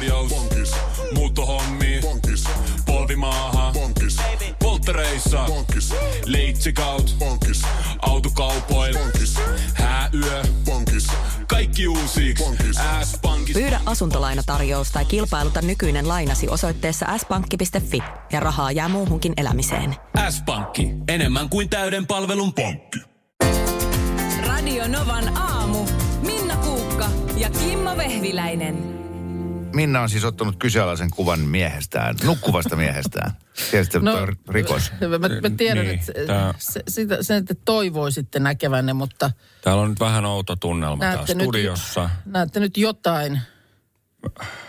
[0.00, 0.30] tarjous.
[0.30, 0.72] Bonkis.
[1.14, 1.98] Muuttohommi.
[2.02, 2.44] Bonkis.
[2.86, 3.72] Polvimaaha.
[3.72, 4.16] Bonkis.
[4.58, 5.44] Polttereissa.
[5.46, 5.94] Bonkis.
[6.26, 7.16] Leitsikaut.
[7.18, 7.62] Bonkis.
[8.02, 8.98] Autokaupoil.
[8.98, 9.34] Bonkis.
[9.74, 10.42] Hääyö.
[10.64, 11.06] Bonkis.
[11.46, 12.34] Kaikki uusi.
[13.04, 13.52] S-pankki.
[13.52, 19.96] Pyydä asuntolainatarjous tai kilpailuta nykyinen lainasi osoitteessa s-pankki.fi ja rahaa jää muuhunkin elämiseen.
[20.30, 20.88] S-pankki.
[21.08, 22.98] Enemmän kuin täyden palvelun pankki.
[24.46, 25.86] Radio Novan aamu.
[26.22, 28.99] Minna Kuukka ja Kimmo Vehviläinen.
[29.74, 33.32] Minna on siis ottanut kyseenalaisen kuvan miehestään, nukkuvasta miehestään.
[33.70, 34.92] Tiedätkö, no, on rikos.
[35.00, 39.30] Mä, mä tiedän, Niin, että tää- se, sitä, sen te toivoisitte näkevänne, mutta
[39.64, 42.10] Täällä on nyt vähän outo tunnelma täällä näette nyt, studiossa.
[42.24, 43.40] näette nyt jotain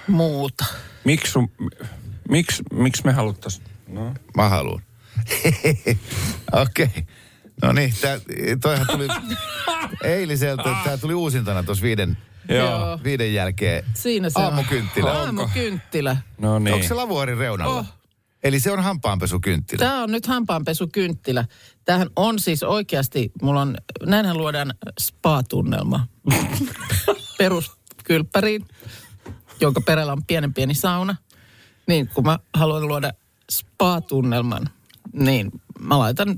[0.07, 0.65] muuta.
[1.03, 1.51] Miksi sun,
[2.29, 3.61] miksi, miksi me haluttais?
[3.87, 4.13] No.
[4.37, 4.81] Mä haluan.
[6.51, 6.85] Okei.
[6.85, 7.03] Okay.
[7.61, 8.19] No niin, tää,
[8.61, 9.07] toihan tuli
[10.03, 12.17] eiliseltä, tää tuli uusintana tuossa viiden,
[12.57, 12.99] Joo.
[13.03, 13.85] viiden jälkeen.
[13.93, 14.45] Siinä se on.
[14.45, 15.11] Aamukynttilä.
[15.11, 16.17] Aamukynttilä.
[16.37, 16.73] No niin.
[16.73, 17.79] Onko se lavuaarin reunalla?
[17.79, 17.85] Oh.
[18.43, 19.79] Eli se on hampaanpesukynttilä.
[19.79, 21.45] Tämä on nyt hampaanpesukynttilä.
[21.85, 26.07] Tämähän on siis oikeasti, mulla on, näinhän luodaan spa-tunnelma
[27.37, 28.65] peruskylppäriin,
[29.59, 31.15] jonka perällä on pienen pieni sauna.
[31.87, 33.11] Niin, kun mä haluan luoda
[33.51, 34.69] spa-tunnelman,
[35.13, 36.35] niin mä laitan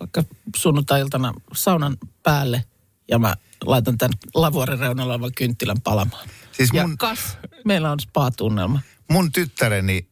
[0.00, 0.24] vaikka
[0.56, 2.64] sunnuntai-iltana saunan päälle
[3.08, 6.28] ja mä laitan tämän lavuoren reunalla olevan kynttilän palamaan.
[6.52, 8.80] Siis Ja mun, kas, meillä on spa-tunnelma.
[9.10, 10.08] mun tyttäreni,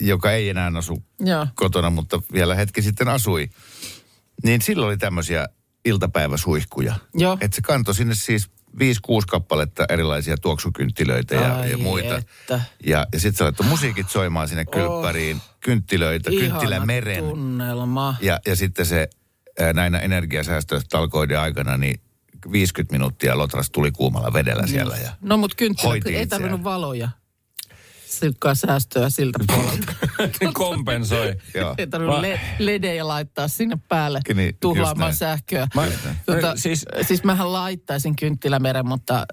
[0.00, 1.46] joka ei enää asu Joo.
[1.54, 3.50] kotona, mutta vielä hetki sitten asui,
[4.44, 5.48] niin silloin oli tämmöisiä
[5.84, 6.94] iltapäiväsuihkuja.
[7.14, 7.38] Joo.
[7.40, 8.50] Että se kantoi sinne siis 5-6
[9.28, 12.16] kappaletta erilaisia tuoksukynttilöitä ja, Ai ja muita.
[12.18, 12.60] että.
[12.86, 17.14] Ja, ja sitten se laittoi musiikit soimaan sinne kylppäriin, kynttilöitä, kynttilämeren.
[17.14, 18.16] Ihana tunnelma.
[18.20, 19.08] Ja, ja sitten se
[19.60, 22.00] ää, näinä energiasäästötalkoiden aikana, niin
[22.52, 24.96] 50 minuuttia Lotras tuli kuumalla vedellä siellä.
[24.96, 27.08] Ja No mut kynttilä, ei tarvinnut valoja.
[28.06, 29.92] Silkkaa säästöä siltä puolelta.
[30.52, 31.34] Kompensoi.
[31.78, 35.66] Ei tarvinnut le- ledejä laittaa sinne päälle Niin, tuhlaamaan sähköä.
[35.74, 35.86] Mä-
[36.26, 36.62] tota, siis-
[36.96, 39.26] siis, siis mähän laittaisin kynttilämeren, mutta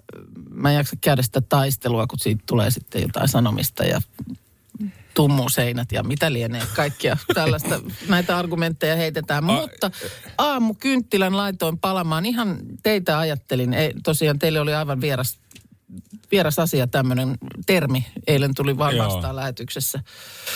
[0.50, 4.02] mä en jaksa käydä sitä taistelua, kun siitä tulee sitten jotain sanomista ja
[5.22, 7.80] tummuu seinät ja mitä lienee kaikkia tällaista.
[8.08, 9.44] Näitä argumentteja heitetään.
[9.44, 9.92] Mutta
[10.38, 12.26] aamukynttilän laitoin palamaan.
[12.26, 13.74] Ihan teitä ajattelin.
[13.74, 15.40] Ei, tosiaan teille oli aivan vieras,
[16.32, 18.06] vieras asia tämmöinen termi.
[18.28, 19.06] Eilen tuli vaan Joo.
[19.06, 20.00] vastaan lähetyksessä.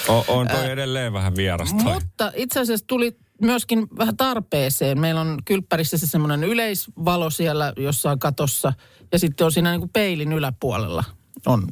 [0.10, 1.84] O, on toi edelleen vähän vierasta.
[1.84, 5.00] Mutta itse asiassa tuli myöskin vähän tarpeeseen.
[5.00, 8.74] Meillä on kylppärissä se semmoinen yleisvalo siellä jossain katossa.
[9.12, 11.04] Ja sitten on siinä niin kuin peilin yläpuolella
[11.46, 11.68] on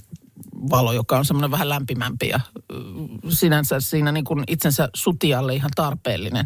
[0.69, 2.75] valo, joka on semmoinen vähän lämpimämpi ja ö,
[3.29, 6.45] sinänsä siinä niin kuin itsensä sutialle ihan tarpeellinen.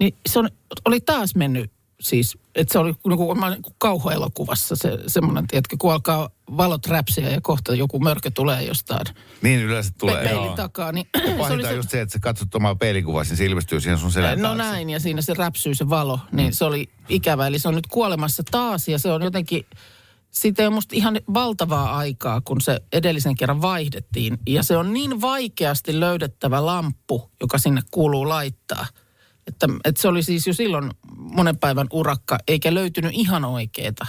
[0.00, 0.48] Niin se on,
[0.84, 1.70] oli taas mennyt
[2.00, 6.86] siis, että se oli niin kuin, niin kuin kauhuelokuvassa se semmoinen, tiedätkö, kun alkaa valot
[6.86, 9.06] räpsiä ja kohta joku mörkö tulee jostain
[9.42, 10.24] niin yleensä pe- tulee.
[10.24, 10.56] peilin Joo.
[10.56, 10.92] takaa.
[10.92, 11.06] Niin
[11.46, 14.12] se oli on just se, että sä katsot omaa peilikuvaa, niin se ilmestyy siihen sun
[14.12, 14.62] selän No taakse.
[14.62, 17.46] näin, ja siinä se räpsyy se valo, niin se oli ikävä.
[17.46, 19.66] Eli se on nyt kuolemassa taas, ja se on jotenkin,
[20.30, 24.38] siitä ei ole musta ihan valtavaa aikaa, kun se edellisen kerran vaihdettiin.
[24.46, 28.86] Ja se on niin vaikeasti löydettävä lamppu, joka sinne kuuluu laittaa.
[29.46, 34.06] Että, että se oli siis jo silloin monen päivän urakka, eikä löytynyt ihan oikeeta.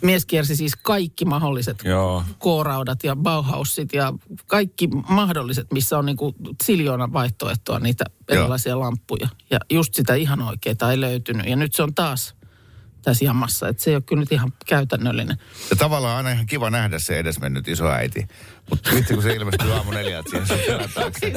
[0.00, 2.24] Mies kiersi siis kaikki mahdolliset Joo.
[2.38, 4.12] kooraudat ja Bauhausit ja
[4.46, 6.34] kaikki mahdolliset, missä on niinku
[6.64, 9.28] siljoona vaihtoehtoa niitä erilaisia lamppuja.
[9.50, 11.46] Ja just sitä ihan oikeaa ei löytynyt.
[11.46, 12.34] Ja nyt se on taas
[13.02, 15.36] tässä jamassa, että se ei ole kyllä nyt ihan käytännöllinen.
[15.70, 18.26] Ja tavallaan aina ihan kiva nähdä se edesmennyt isoäiti.
[18.70, 21.32] Mutta vitsi, kun se ilmestyy aamu neljältä siihen taakse.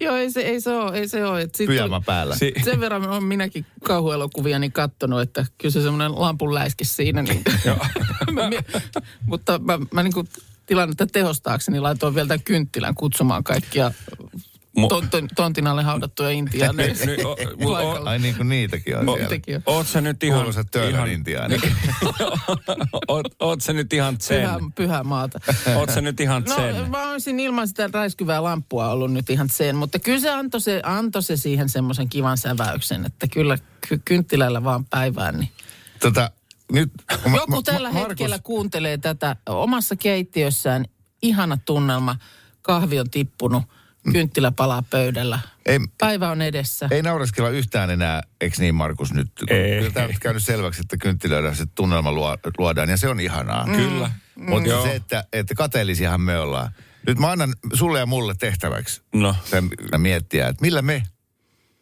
[0.00, 1.40] Joo, ei se, ei se ole, ei se ole.
[1.42, 2.36] Et sit Pyjama on- päällä.
[2.36, 7.22] Si- Sen verran olen minäkin kauhuelokuvia niin kattonut, että kyllä se semmoinen lampun läiski siinä.
[7.22, 7.44] Niin.
[9.26, 10.28] Mutta mä, mä niin kuin
[10.66, 13.92] tilannetta tehostaakseni laitoin vielä tämän kynttilän kutsumaan kaikkia
[14.78, 16.94] Mu- ton, ton, tontin alle haudattuja intiaaneja.
[18.04, 19.62] Ai niin kuin niitäkin on O- siellä.
[19.66, 20.38] Oot sä nyt ihan...
[20.38, 21.60] Kuuluisat ihan intiaanit.
[23.08, 24.40] oot, oot sä nyt ihan zen?
[24.40, 25.40] Pyhä, pyhä maata.
[25.76, 26.90] Oot sä nyt ihan No zen?
[26.90, 30.80] mä olisin ilman sitä räiskyvää lamppua ollut nyt ihan sen, mutta kyllä se antoi se,
[30.84, 33.58] antoi se siihen semmoisen kivan säväyksen, että kyllä
[33.88, 35.38] ky- kynttilällä vaan päivään.
[35.38, 35.50] Niin.
[36.00, 36.30] Tota,
[36.72, 36.90] nyt,
[37.30, 40.84] mä- Joku tällä Markus- hetkellä kuuntelee tätä omassa keittiössään,
[41.22, 42.16] ihana tunnelma,
[42.62, 43.62] kahvi on tippunut,
[44.12, 45.38] kynttilä palaa pöydällä.
[45.66, 46.88] Ei, Päivä on edessä.
[46.90, 49.30] ei naureskella yhtään enää, eikö niin Markus nyt?
[49.48, 49.78] Ei.
[49.78, 53.66] Kyllä tämä on käynyt selväksi, että kynttilöidä se tunnelma luo, luodaan ja se on ihanaa.
[53.66, 53.76] Mm.
[53.76, 54.10] Kyllä.
[54.34, 54.82] Mutta Joo.
[54.82, 56.70] se, että, että kateellisiahan me ollaan.
[57.06, 61.02] Nyt mä annan sulle ja mulle tehtäväksi No, sen miettiä, että millä me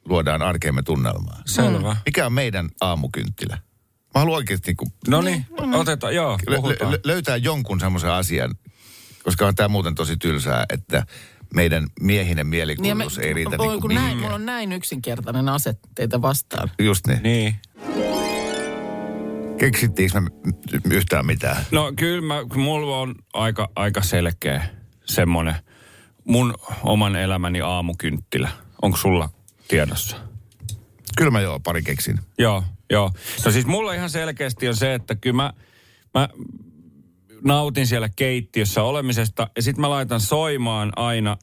[0.09, 1.43] luodaan arkeemme tunnelmaa.
[1.47, 1.97] selvä.
[2.07, 3.59] Mikä on meidän aamukynttilä?
[4.15, 6.57] Mä haluan oikeasti niin No niin, otetaan, joo, lö,
[6.91, 8.55] lö, löytää jonkun semmoisen asian,
[9.23, 11.07] koska on tämä muuten tosi tylsää, että
[11.55, 15.75] meidän miehinen mielikuvitus ei riitä voi, niin kun kuin näin, mulla on näin yksinkertainen ase
[15.95, 16.71] teitä vastaan.
[16.79, 17.23] Just niin.
[17.23, 17.57] Niin.
[19.59, 20.31] Keksittiinkö me
[20.95, 21.65] yhtään mitään?
[21.71, 24.67] No kyllä mä, mulla on aika, aika selkeä
[25.05, 25.55] semmoinen
[26.25, 28.49] mun oman elämäni aamukynttilä.
[28.83, 29.29] Onko sulla
[29.69, 30.17] tiedossa?
[31.17, 32.19] Kyllä mä joo, pari keksin.
[32.39, 33.11] Joo, joo.
[33.45, 35.53] No siis mulla ihan selkeästi on se, että kyllä mä,
[36.15, 36.29] mä
[37.45, 41.37] nautin siellä keittiössä olemisesta ja sitten mä laitan soimaan aina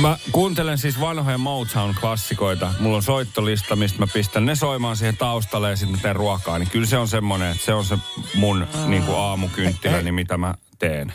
[0.00, 2.74] Mä kuuntelen siis vanhoja Motown-klassikoita.
[2.80, 6.58] Mulla on soittolista, mistä mä pistän ne soimaan siihen taustalle ja sitten teen ruokaa.
[6.58, 7.98] Niin kyllä se on semmoinen, että se on se
[8.34, 11.12] mun niin kuin aamukynttiläni, mitä mä teen.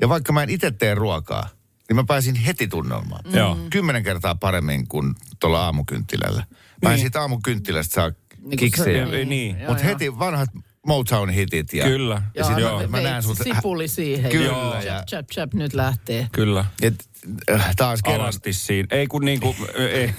[0.00, 1.48] Ja vaikka mä en itse tee ruokaa,
[1.88, 3.20] niin mä pääsin heti tunnelmaan.
[3.24, 3.34] Mm.
[3.38, 3.58] Joo.
[3.70, 6.44] Kymmenen kertaa paremmin kuin tuolla aamukynttilällä.
[6.82, 7.00] Mä en Niin.
[7.00, 8.10] siitä aamukynttilästä saa
[8.42, 9.04] Niin kiksejä.
[9.06, 9.56] se- Niin, niin.
[9.68, 10.50] Mutta heti vanhat
[10.86, 11.72] Motown-hitit.
[11.72, 12.22] Ja, Kyllä.
[12.34, 13.38] Ja sit Joo, mä, näen sut...
[13.38, 14.30] Sipuli siihen.
[14.30, 14.74] Kyllä, Joo.
[14.74, 16.28] ja- Chap, chap, chap, nyt lähtee.
[16.32, 16.64] Kyllä.
[16.82, 17.08] Et,
[17.52, 18.86] äh, taas kerran Alasti siinä.
[18.90, 19.56] Ei kun niinku,
[19.94, 20.14] ei.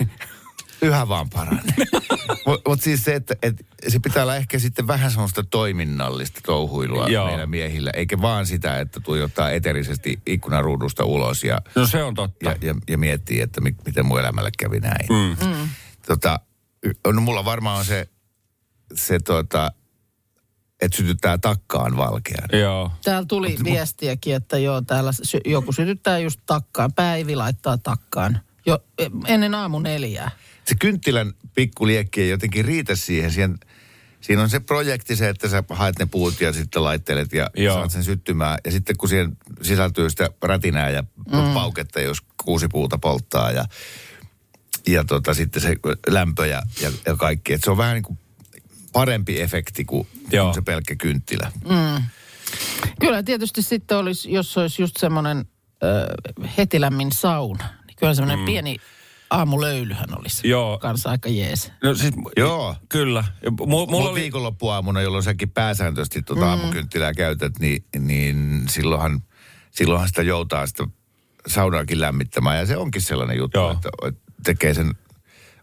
[0.82, 1.64] yhä vaan paranee.
[2.46, 7.08] Mutta mut siis se, että et, se pitää olla ehkä sitten vähän semmoista toiminnallista touhuilua
[7.08, 7.28] Joo.
[7.28, 12.50] meidän miehillä, eikä vaan sitä, että tuijottaa eterisesti ikkunaruudusta ulos ja, No se on totta.
[12.50, 15.08] ja, ja, ja miettii, että mi, miten mun elämälle kävi näin.
[15.10, 15.70] Mm.
[16.08, 16.40] Tota,
[17.14, 18.08] no mulla varmaan on se,
[18.96, 19.72] se tota,
[20.82, 22.50] että sytyttää takkaan valkean.
[22.60, 22.92] Joo.
[23.04, 26.94] Täällä tuli viestiäkin, että joo, täällä sy- joku sytyttää just takkaan.
[26.94, 28.40] Päivi laittaa takkaan.
[28.66, 28.80] Jo
[29.28, 30.32] ennen aamu neljää.
[30.66, 33.32] Se kynttilän pikkuliekki ei jotenkin riitä siihen.
[33.32, 33.60] siihen
[34.22, 37.76] Siinä on se projekti se, että sä haet ne puut ja sitten laittelet ja Joo.
[37.76, 38.60] saat sen syttymään.
[38.66, 41.54] Ja sitten kun siihen sisältyy sitä rätinää ja mm.
[41.54, 43.66] pauketta, jos kuusi puuta polttaa ja,
[44.88, 45.76] ja tota, sitten se
[46.08, 47.54] lämpö ja, ja, ja kaikki.
[47.54, 48.20] Et se on vähän niin kuin
[48.94, 50.46] parempi efekti kuin, Joo.
[50.46, 51.52] kuin se pelkkä kynttilä.
[53.00, 58.40] Kyllä tietysti sitten olisi, jos olisi just semmoinen äh, heti lämmin sauna, niin kyllä semmoinen
[58.40, 58.46] mm.
[58.46, 58.78] pieni
[59.30, 60.80] aamulöylyhän olisi Joo.
[60.80, 61.72] kanssa aika jees.
[61.84, 62.76] No siis, Joo.
[62.90, 63.24] Kyllä.
[63.44, 66.48] Ja Mulla, oli, viikonloppuaamuna, jolloin säkin pääsääntöisesti tuota mm.
[66.48, 69.24] aamukynttilää käytät, niin, niin silloinhan,
[69.72, 70.84] silloinhan sitä joutaa sitä
[71.48, 72.60] saunaakin lämmittämään.
[72.60, 73.72] Ja se onkin sellainen juttu, Joo.
[73.72, 73.90] että
[74.44, 74.92] tekee sen,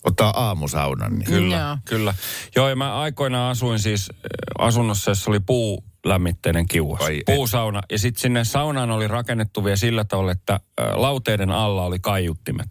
[0.09, 1.13] ottaa aamusaunan.
[1.13, 1.25] Niin.
[1.27, 1.77] Kyllä, Joo.
[1.85, 2.15] kyllä.
[2.57, 7.03] Joo, ja mä aikoinaan asuin siis äh, asunnossa, jossa oli puulämmitteinen kiuas.
[7.03, 7.35] Ai et.
[7.37, 7.83] Puusauna.
[7.91, 12.67] Ja sitten sinne saunaan oli rakennettu vielä sillä tavalla, että äh, lauteiden alla oli kaiuttimet.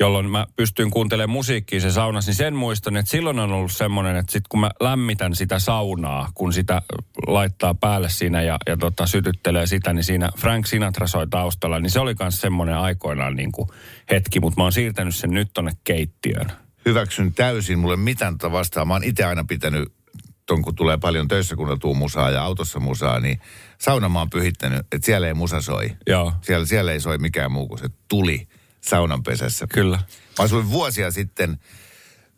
[0.00, 4.16] Jolloin mä pystyin kuuntelemaan musiikkia se saunassa, niin sen muistan, että silloin on ollut semmoinen,
[4.16, 6.82] että sit kun mä lämmitän sitä saunaa, kun sitä
[7.26, 11.90] laittaa päälle siinä ja, ja tota, sytyttelee sitä, niin siinä Frank Sinatra soi taustalla, niin
[11.90, 13.68] se oli myös semmoinen aikoinaan niin kuin
[14.10, 16.52] hetki, mutta mä oon siirtänyt sen nyt tonne keittiöön.
[16.86, 18.88] Hyväksyn täysin, mulle mitään tota vastaan.
[18.88, 19.92] Mä oon itse aina pitänyt,
[20.46, 23.40] ton kun tulee paljon töissä kuunneltua musaa ja autossa musaa, niin
[23.78, 25.96] sauna mä oon pyhittänyt, että siellä ei musa soi.
[26.06, 26.32] Joo.
[26.42, 28.48] Siellä, siellä ei soi mikään muu kuin se tuli
[28.80, 29.66] saunan pesässä.
[29.66, 29.96] Kyllä.
[30.38, 31.50] Mä asuin vuosia sitten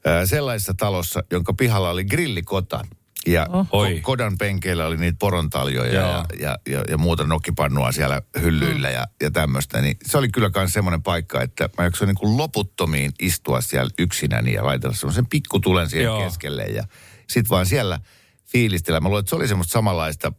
[0.07, 2.85] äh, sellaisessa talossa, jonka pihalla oli grillikota.
[3.27, 3.67] Ja Oh.
[3.73, 4.01] Oi.
[4.01, 9.31] kodan penkeillä oli niitä porontaljoja ja, ja, ja, ja muuta nokkipannua siellä hyllyillä ja, ja
[9.31, 9.81] tämmöistä.
[9.81, 13.91] Niin se oli kyllä myös semmoinen paikka, että mä jaksoin niin kuin loputtomiin istua siellä
[13.99, 16.25] yksinäni ja laitella semmoisen pikkutulen siihen Joo.
[16.25, 16.63] keskelle.
[16.63, 16.85] Ja
[17.29, 18.01] sit vaan siellä
[18.47, 19.01] fiilistellä.
[19.01, 20.33] Mä luulen, että se oli semmoista samanlaista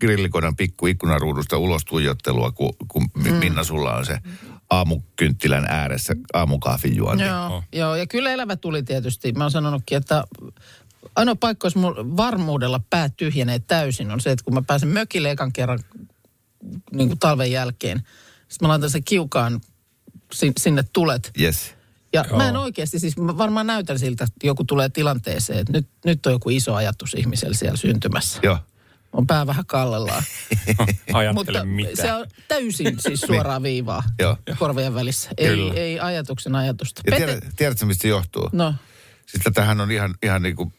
[0.00, 3.34] grillikodan pikku ikkunaruudusta ulos tuijottelua, kun, kun mm.
[3.34, 4.18] Minna sulla on se
[4.70, 7.24] aamukynttilän ääressä aamukahvin juonti.
[7.24, 9.32] Joo, joo, ja kyllä elävä tuli tietysti.
[9.32, 10.24] Mä oon sanonutkin, että
[11.16, 15.30] ainoa paikka, jos mulla varmuudella pää tyhjenee täysin, on se, että kun mä pääsen mökille
[15.30, 15.78] ekan kerran
[16.92, 17.98] niin kuin talven jälkeen,
[18.48, 19.60] sitten mä laitan sen kiukaan
[20.32, 21.30] sin- sinne tulet.
[21.40, 21.74] Yes.
[22.12, 22.36] Ja Joo.
[22.36, 26.26] mä en oikeasti, siis mä varmaan näytän siltä, että joku tulee tilanteeseen, että nyt, nyt
[26.26, 28.40] on joku iso ajatus ihmisellä siellä syntymässä.
[28.42, 28.58] Joo.
[29.16, 30.22] On pää vähän kallellaan.
[31.12, 32.02] Ajattele mitä.
[32.02, 34.36] se on täysin siis suoraa viivaa Joo.
[34.58, 35.30] korvien välissä.
[35.38, 35.74] Ei, Kyllä.
[35.74, 37.02] ei ajatuksen ajatusta.
[37.06, 38.48] Ja Pete- tiedät, tiedätkö, mistä se johtuu?
[38.52, 38.74] No,
[39.26, 40.72] Siis tätähän on ihan, ihan niin kuin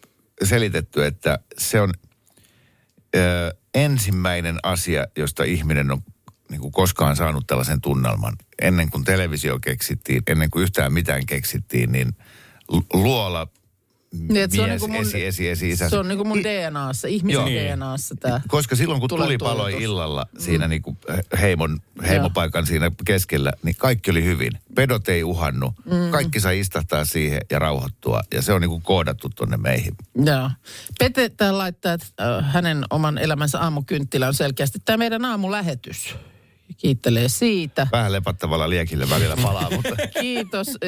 [0.44, 1.94] selitetty, että se on
[3.16, 6.02] ö, ensimmäinen asia, josta ihminen on
[6.50, 8.36] niin kuin koskaan saanut tällaisen tunnelman.
[8.62, 12.16] Ennen kuin televisio keksittiin, ennen kuin yhtään mitään keksittiin, niin
[12.68, 13.48] lu- luola,
[14.12, 15.90] Niin, se on mies, niinku mun- esi, esi, esi, isä.
[15.90, 17.76] se on niin kuin mun DNAssa, ihmisen Joo.
[17.76, 18.42] DNAssa tämä.
[18.48, 19.74] Koska silloin kun tuli tuotos.
[19.80, 20.98] illalla siinä niin kuin
[21.42, 24.52] heimon, heimopaikan siinä keskellä, niin kaikki oli hyvin.
[24.76, 25.74] Pedot ei uhannut.
[25.86, 26.12] Mm.
[26.12, 28.22] Kaikki sai istahtaa siihen ja rauhoittua.
[28.34, 29.96] Ja se on niin kuin koodattu tonne meihin.
[30.26, 30.50] Joo.
[31.00, 36.16] Pete täällä laittaa, että äh, hänen oman elämänsä aamukynttilä on selkeästi tämä meidän aamulähetys.
[36.78, 37.88] Kiittelee siitä.
[37.92, 40.68] Vähän lepattavalla liekillä välillä palaa, mutta Kiitos.
[40.82, 40.88] E,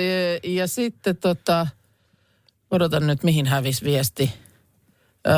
[0.49, 1.67] Ja sitten tota,
[2.71, 4.33] odotan nyt mihin hävis viesti.
[5.27, 5.31] Ö,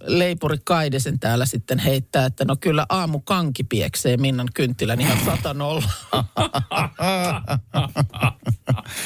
[0.00, 5.54] leipuri Kaidesen täällä sitten heittää, että no kyllä aamu kanki pieksee Minnan kynttilän ihan sata
[5.54, 5.90] nolla.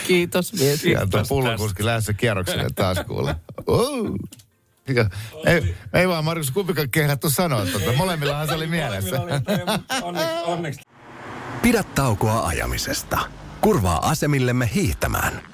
[0.07, 0.81] Kiitos mies.
[0.81, 3.37] Sieltä pullokuski lähdössä kierrokselle taas kuule.
[3.69, 4.17] Uh.
[5.47, 7.93] Ei, ei vaan Markus kumpikaan kehdattu sanoa tuota.
[7.93, 9.21] Molemmillahan se oli mielessä.
[10.03, 10.81] Onneksi, onneksi.
[11.63, 13.19] Pidä taukoa ajamisesta.
[13.61, 15.54] Kurvaa asemillemme hiihtämään.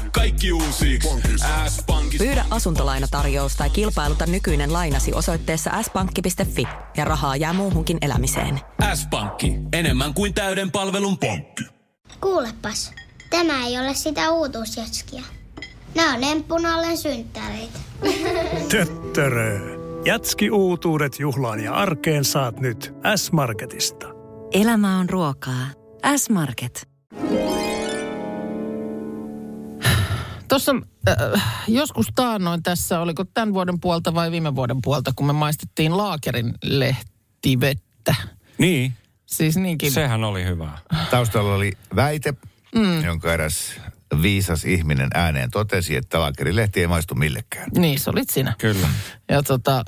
[0.21, 0.99] Kaikki uusi.
[1.67, 2.17] S-pankki.
[2.17, 8.59] Pyydä asuntolainatarjous tai kilpailuta nykyinen lainasi osoitteessa s-pankki.fi ja rahaa jää muuhunkin elämiseen.
[8.93, 9.53] S-pankki.
[9.73, 11.63] Enemmän kuin täyden palvelun pankki.
[12.21, 12.91] Kuulepas,
[13.29, 15.23] tämä ei ole sitä uutuusjatskia.
[15.95, 17.79] Nämä on emppunallen synttäreitä.
[18.71, 19.59] Töttörö.
[20.05, 24.07] Jatski uutuudet juhlaan ja arkeen saat nyt S-Marketista.
[24.51, 25.67] Elämä on ruokaa.
[26.17, 26.90] S-Market.
[30.51, 30.71] Tuossa
[31.09, 35.97] äh, joskus taannoin tässä, oliko tämän vuoden puolta vai viime vuoden puolta, kun me maistettiin
[35.97, 38.15] laakerin lehtivettä.
[38.57, 38.93] Niin,
[39.25, 39.91] Siis niinkin.
[39.91, 40.77] sehän oli hyvää.
[41.11, 42.33] Taustalla oli väite,
[42.75, 43.03] mm.
[43.03, 43.79] jonka eräs
[44.21, 47.69] viisas ihminen ääneen totesi, että laakerilehti ei maistu millekään.
[47.77, 48.55] Niin, se olit sinä.
[48.57, 48.87] Kyllä.
[49.29, 49.83] Ja, tota,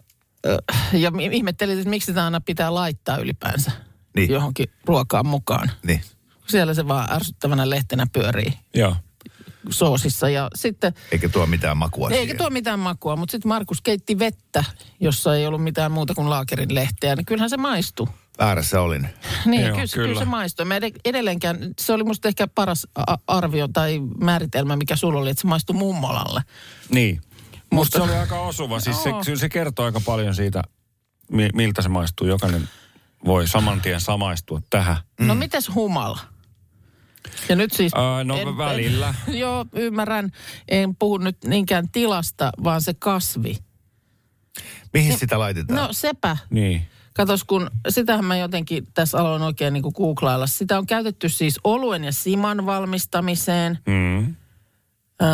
[0.48, 0.58] äh,
[0.94, 3.72] ja ihmettelit, että miksi sitä aina pitää laittaa ylipäänsä
[4.16, 4.32] Niin.
[4.32, 5.72] johonkin ruokaan mukaan.
[5.86, 6.02] Niin.
[6.48, 8.96] Siellä se vaan ärsyttävänä lehtenä pyörii Joo.
[9.70, 10.30] Soosissa.
[10.30, 12.38] Ja sitten, Eikä tuo mitään makua eikä siihen.
[12.38, 14.64] tuo mitään makua, mutta sitten Markus keitti vettä,
[15.00, 17.16] jossa ei ollut mitään muuta kuin laakerin lehteä.
[17.16, 18.10] Niin kyllähän se maistuu.
[18.40, 19.10] Väärässä olin.
[19.46, 20.08] Niin, Joo, kyllä, kyllä.
[20.08, 20.20] kyllä.
[20.20, 20.66] se maistui.
[20.66, 25.30] Mä ed- edelleenkään, se oli musta ehkä paras a- arvio tai määritelmä, mikä sulla oli,
[25.30, 26.42] että se maistui mummolalle.
[26.90, 27.16] Niin.
[27.16, 28.80] Musta Musta- se oli aika osuva.
[28.80, 30.62] Siis se, kyllä se kertoo aika paljon siitä,
[31.32, 32.28] mi- miltä se maistuu.
[32.28, 32.70] Jokainen
[33.26, 34.98] voi saman tien samaistua tähän.
[35.20, 35.28] Mm.
[35.28, 36.20] No mites humala?
[37.50, 37.92] Ja nyt siis...
[37.96, 39.14] Ää, no välillä.
[39.44, 40.32] joo, ymmärrän.
[40.68, 43.58] En puhu nyt niinkään tilasta, vaan se kasvi.
[44.94, 45.80] Mihin sitä laitetaan?
[45.80, 46.38] No sepä.
[46.50, 46.88] Niin.
[47.14, 50.48] Katos, kun sitähän mä jotenkin tässä aloin oikein niin kuin googlailla.
[50.48, 53.80] Sitä on käytetty siis oluen ja siman valmistamiseen.
[53.88, 54.36] Mm.
[55.22, 55.30] Öö,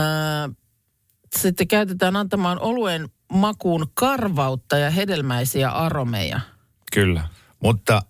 [1.37, 6.39] sitten käytetään antamaan oluen makuun karvautta ja hedelmäisiä aromeja.
[6.93, 7.27] Kyllä.
[7.59, 8.01] Mutta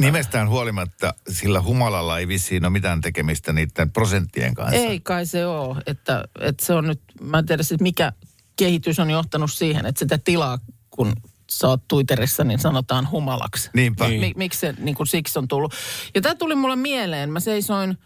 [0.00, 4.76] nimestään huolimatta sillä humalalla ei vissiin ole mitään tekemistä niiden prosenttien kanssa.
[4.76, 8.12] Ei kai se ole, että, että se on nyt, mä en tiedä sit mikä
[8.56, 10.58] kehitys on johtanut siihen, että sitä tilaa,
[10.90, 11.12] kun
[11.50, 13.70] sä oot Twitterissä, niin sanotaan humalaksi.
[13.74, 14.08] Niinpä.
[14.08, 14.20] Niin.
[14.20, 15.74] Mi- miksi se niin kuin siksi on tullut.
[16.14, 17.30] Ja tämä tuli mulle mieleen.
[17.30, 17.98] Mä seisoin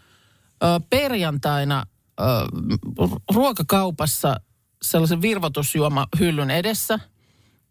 [0.63, 1.85] ö, perjantaina
[2.19, 2.23] ö,
[3.33, 4.35] ruokakaupassa
[4.81, 6.99] sellaisen virvotusjuomahyllyn edessä.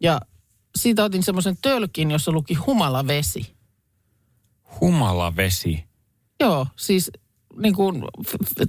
[0.00, 0.20] Ja
[0.78, 3.54] siitä otin semmoisen tölkin, jossa luki humalavesi.
[4.80, 5.84] Humalavesi.
[6.40, 7.10] Joo, siis
[7.56, 8.04] niin kuin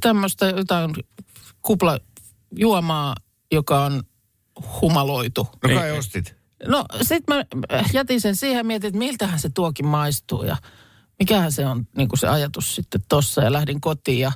[0.02, 0.94] tämmöistä jotain
[1.62, 3.16] kuplajuomaa,
[3.52, 4.04] joka on
[4.82, 5.48] humaloitu.
[5.64, 6.36] No kai ostit.
[6.68, 7.46] No sit mä
[7.94, 10.58] jätin sen siihen ja mietin, että miltähän se tuokin maistuu ja
[11.20, 14.32] mikähän se on niin kuin se ajatus sitten tossa ja lähdin kotiin ja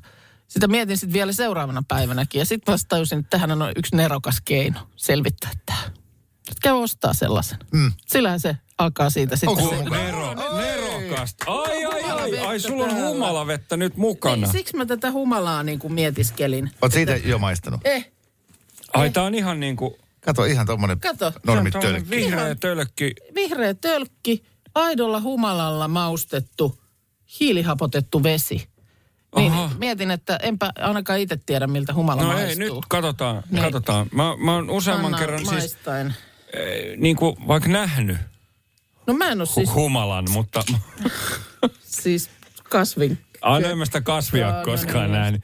[0.47, 4.41] sitä mietin sitten vielä seuraavana päivänäkin ja sitten vasta tajusin, että tähän on yksi nerokas
[4.45, 5.98] keino selvittää tämä.
[6.49, 7.57] Nyt käy ostaa sellaisen.
[7.73, 7.91] Mm.
[8.07, 9.49] Sillähän se alkaa siitä sitten.
[9.65, 9.83] Onko se?
[9.89, 11.45] Nero, nerokasta.
[11.51, 12.37] Ai, ai, ai.
[12.39, 14.35] Ai, sulla on humalavettä nyt mukana.
[14.35, 16.71] niin, siksi mä tätä humalaa niin kuin mietiskelin.
[16.81, 17.81] Oot siitä jo maistanut?
[17.83, 18.09] Eh,
[18.93, 21.33] Ai, tää on ihan niinku Kato, ihan tommonen Kato.
[21.45, 22.09] normit tommonen tölkki.
[22.15, 22.59] vihreä Ihan.
[22.59, 23.13] tölkki.
[23.35, 24.43] vihreä tölkki,
[24.75, 26.81] aidolla humalalla maustettu,
[27.39, 28.69] hiilihapotettu vesi.
[29.35, 29.71] Niin Aha.
[29.77, 32.49] mietin, että enpä ainakaan itse tiedä, miltä humala No maistuu.
[32.49, 33.63] ei, nyt katsotaan, Niin.
[33.63, 34.07] katsotaan.
[34.11, 36.15] Mä, mä oon useamman Anna kerran siis, maistaen.
[36.53, 38.17] Eh, niin kuin vaikka nähnyt
[39.07, 40.63] No mä en ole siis, humalan, mutta
[42.03, 42.29] siis
[42.69, 43.17] kasvin.
[43.41, 45.19] aina en mä sitä kasvia Joo, ole no koskaan niin.
[45.21, 45.43] nähnyt.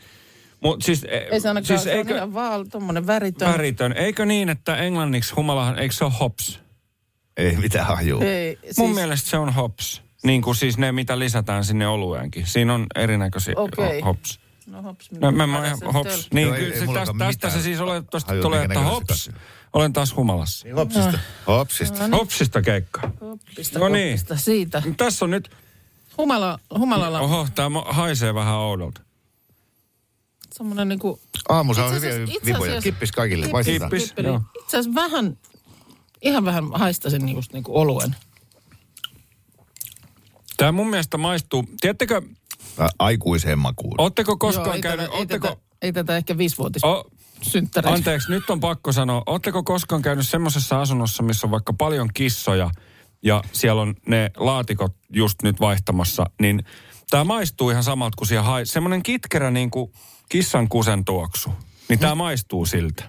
[0.59, 3.51] Mut siis, eh, Ei se ainakaan, siis se on eikö, ihan vaan tommonen väritön.
[3.51, 3.93] väritön.
[3.93, 6.59] Eikö niin, että englanniksi humalahan, eikö se ole hops?
[7.37, 8.21] Ei mitään hajuu.
[8.21, 10.01] Ei, siis, Mun mielestä se on hops.
[10.23, 12.47] Niin kuin siis ne, mitä lisätään sinne olueenkin.
[12.47, 14.39] Siinä on erinäköisiä ho- hops.
[14.67, 15.11] No hops.
[15.11, 16.27] No, mä, mä, hops.
[16.33, 18.79] Niin, Joo, ei- kyllä ei se mullakaan tästä, tästä se siis oletettavasti hajua, tulee, että
[18.79, 19.07] hops.
[19.07, 19.41] kasvia.
[19.75, 20.65] Olen taas humalassa.
[20.67, 21.19] Niin, Hopsista.
[21.47, 22.07] Hopsista.
[22.11, 23.11] Hopsista keikka.
[23.21, 24.07] Hoppista, No niin.
[24.09, 24.83] hoppista, siitä.
[24.97, 25.51] Tässä on nyt,
[26.17, 29.01] Humala, humalalla oho, tämä haisee vähän oudolta.
[30.53, 31.19] semmoinen niinku...
[31.49, 32.71] Aamussa on Itse hyviä vipoja.
[32.71, 33.45] asiassa- Kippis kaikille.
[33.45, 33.65] Kippis.
[33.65, 34.03] Kippis.
[34.03, 34.27] Kippeli.
[34.27, 34.41] joo.
[34.61, 35.37] Itse asiassa vähän,
[36.21, 38.15] ihan vähän haistasin just niinku oluen.
[40.57, 42.21] Tämä mun mielestä maistuu, tiedättekö,
[42.99, 43.95] Aikuiseen makuun.
[43.97, 47.03] ootteko koskaan Joo, ei, käynyt, tätä, ei, ootteko, tätä, ei tätä ehkä viisivuotis o,
[47.41, 47.95] synttäreitä.
[47.95, 52.71] anteeksi, nyt on pakko sanoa, ootteko koskaan käynyt semmoisessa asunnossa, missä on vaikka paljon kissoja
[53.21, 56.63] ja siellä on ne laatikot just nyt vaihtamassa, niin
[57.09, 59.91] tämä maistuu ihan samalta kuin siellä hai, semmoinen kitkerä niin kuin
[60.29, 61.49] kissan kusen tuoksu.
[61.89, 63.03] Niin tämä maistuu siltä.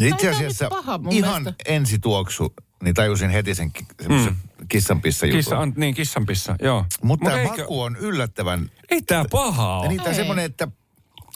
[0.00, 1.62] Itse tää asiassa paha ihan mielestä.
[1.66, 4.36] ensituoksu, niin tajusin heti sen semmoisen
[4.68, 5.38] kissanpissa jutun.
[5.38, 6.80] Kissa, an, niin, kissanpissa, joo.
[6.82, 8.70] Mutta Mut tämä eikö- maku on yllättävän...
[8.90, 9.88] Ei tää pahaa ole.
[9.88, 10.68] Niin tämä semmoinen, että,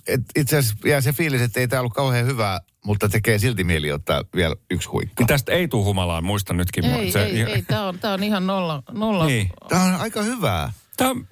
[0.09, 3.65] että itse asiassa jää se fiilis, että ei tämä ollut kauhean hyvää, mutta tekee silti
[3.65, 5.15] mieli ottaa vielä yksi huikka.
[5.19, 6.85] Niin tästä ei tule humalaan, muista nytkin.
[6.85, 8.83] Ei, Se- ei, ei, tämä on, tää on ihan nolla.
[8.93, 9.27] nolla.
[9.27, 9.51] Niin.
[9.69, 10.73] Tämä on aika hyvää.
[10.97, 11.27] Tää, on-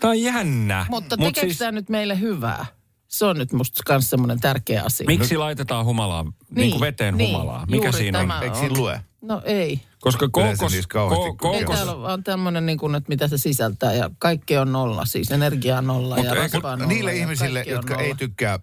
[0.00, 0.86] tää on jännä.
[0.88, 1.58] Mutta Mut tekeekö siis...
[1.58, 2.66] tämä nyt meille hyvää?
[3.08, 5.06] Se on nyt musta myös semmoinen tärkeä asia.
[5.06, 7.66] Miksi laitetaan humalaa, niin, niin kuin veteen niin, humalaa?
[7.70, 8.42] Mikä juuri siinä on?
[8.42, 9.00] Eikö siinä lue?
[9.22, 9.80] No ei.
[10.00, 14.10] Koska koukos, ko, Ei koukos, täällä on tämmöinen, niin kuin, että mitä se sisältää ja
[14.18, 15.04] kaikki on nolla.
[15.04, 16.88] Siis energia on nolla Mutta ja rasvaa nolla.
[16.88, 18.06] Niille ja ihmisille, jotka nolla.
[18.06, 18.58] ei tykkää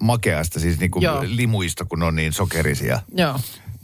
[0.00, 1.24] makeasta, siis niin kuin Joo.
[1.26, 3.00] limuista, kun on niin sokerisia.
[3.14, 3.40] Joo.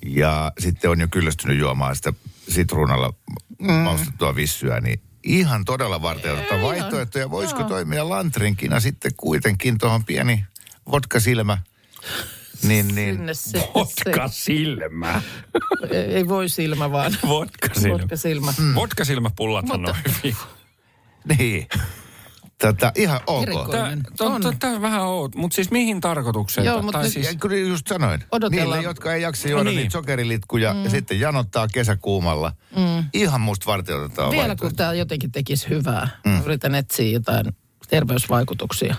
[0.06, 2.12] Ja sitten on jo kyllästynyt juomaan sitä
[2.48, 3.12] sitruunalla
[3.58, 3.72] mm.
[3.72, 7.30] maustettua vissyä, niin ihan todella varten ottaa vaihtoehtoja.
[7.30, 7.68] Voisiko Joo.
[7.68, 10.44] toimia lantrinkina sitten kuitenkin tuohon pieni
[10.92, 11.58] vodkasilmä?
[12.62, 13.16] Niin, niin.
[13.16, 15.22] Sinne se, vodka silmä.
[15.88, 17.16] se, ei voi silmä vaan.
[17.28, 17.98] Vodka silmä.
[17.98, 18.54] Vodka silmä.
[18.58, 18.74] Mm.
[18.74, 20.36] Vodka silmäpullathan on Mutta- hyviä.
[21.38, 21.66] Niin.
[22.58, 23.44] Tätä, ihan ok.
[23.70, 24.82] Tää, On.
[24.82, 26.64] vähän oot, mutta siis mihin tarkoitukseen?
[26.64, 28.24] Joo, Tai mutta nyt- siis, kyllä just sanoin.
[28.32, 28.68] Odotellaan.
[28.78, 29.76] Niille, jotka ei jaksa juoda No niin.
[29.76, 30.84] niitä sokerilitkuja mm.
[30.84, 32.52] ja sitten janottaa kesäkuumalla.
[32.76, 33.04] Mm.
[33.14, 36.08] Ihan musta varten otetaan Vielä kun tämä jotenkin tekisi hyvää.
[36.26, 36.42] Mm.
[36.44, 37.46] Yritän etsiä jotain
[37.88, 38.94] terveysvaikutuksia.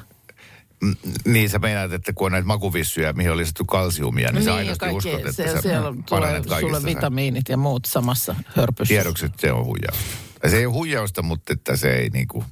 [0.81, 4.49] Mm, Niin sä meinaat, että kun on näitä makuvissyjä, mihin on lisätty kalsiumia, niin, sä
[4.49, 8.93] ja aidosti kaikki- uskot, että se, sä siellä tulee sulle vitamiinit ja muut samassa hörpyssä.
[8.93, 10.03] Tiedokset, se on huijausta.
[10.43, 12.43] Ja se ei ole huijausta, mutta että se ei niinku...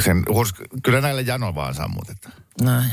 [0.00, 2.34] Sen, hurs- kyllä näillä jano vaan sammutetaan.
[2.60, 2.90] Näin.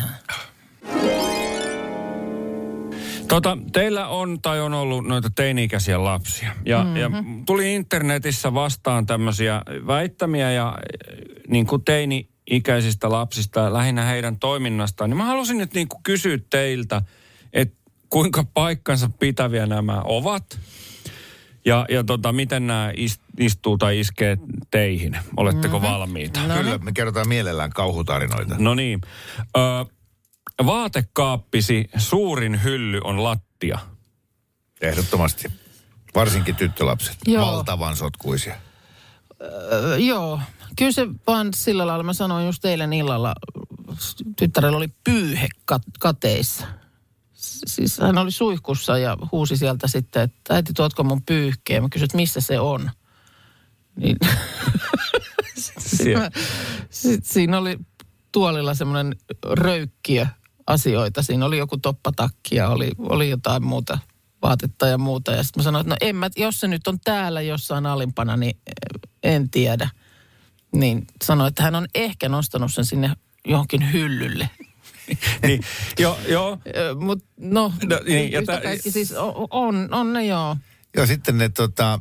[3.27, 6.51] Tota, teillä on tai on ollut noita teini-ikäisiä lapsia.
[6.65, 6.97] Ja, mm-hmm.
[6.97, 7.09] ja
[7.45, 15.09] tuli internetissä vastaan tämmöisiä väittämiä ja eh, niin kuin teini-ikäisistä lapsista, lähinnä heidän toiminnastaan.
[15.09, 17.01] Niin mä halusin nyt niin kuin kysyä teiltä,
[17.53, 17.75] että
[18.09, 20.59] kuinka paikkansa pitäviä nämä ovat?
[21.65, 24.37] Ja, ja tota, miten nämä ist, istuu tai iskee
[24.71, 25.17] teihin?
[25.37, 25.93] Oletteko mm-hmm.
[25.93, 26.47] valmiita?
[26.47, 28.55] No Kyllä, me kerrotaan mielellään kauhutarinoita.
[28.57, 29.01] No niin.
[29.57, 29.59] Ö,
[30.65, 33.79] vaatekaappisi suurin hylly on lattia.
[34.81, 35.51] Ehdottomasti.
[36.15, 37.17] Varsinkin tyttölapset.
[37.27, 37.45] Joo.
[37.45, 38.55] Valtavan sotkuisia.
[39.41, 40.39] Öö, joo,
[40.77, 43.33] kyllä se vaan sillä lailla, mä sanoin just eilen illalla,
[44.37, 46.67] tyttärellä oli pyyhe kat- kateissa.
[47.65, 51.83] Siis hän oli suihkussa ja huusi sieltä sitten, että äiti tuotko mun pyyhkeen?
[51.83, 52.91] Mä kysyin, että missä se on?
[53.95, 54.17] Niin,
[56.89, 57.77] Sitten siinä oli
[58.31, 59.15] tuolilla semmoinen
[59.51, 60.27] röykkiö
[60.67, 61.23] asioita.
[61.23, 63.99] Siinä oli joku toppatakki ja oli, oli jotain muuta
[64.41, 65.31] vaatetta ja muuta.
[65.31, 68.37] Ja sitten mä sanoin, että no en mä, jos se nyt on täällä jossain alimpana,
[68.37, 69.89] niin eh, en tiedä.
[70.75, 73.13] Niin sanoi, että hän on ehkä nostanut sen sinne
[73.47, 74.49] johonkin hyllylle.
[75.47, 75.63] niin,
[75.99, 76.57] joo, joo.
[76.99, 80.57] Mutta no, No, niin, ja yhtä kaikki siis on, on, on ne joo.
[80.95, 81.99] Joo, sitten ne tota,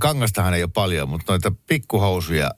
[0.00, 2.50] kangastahan ei ole paljon, mutta noita pikkuhousuja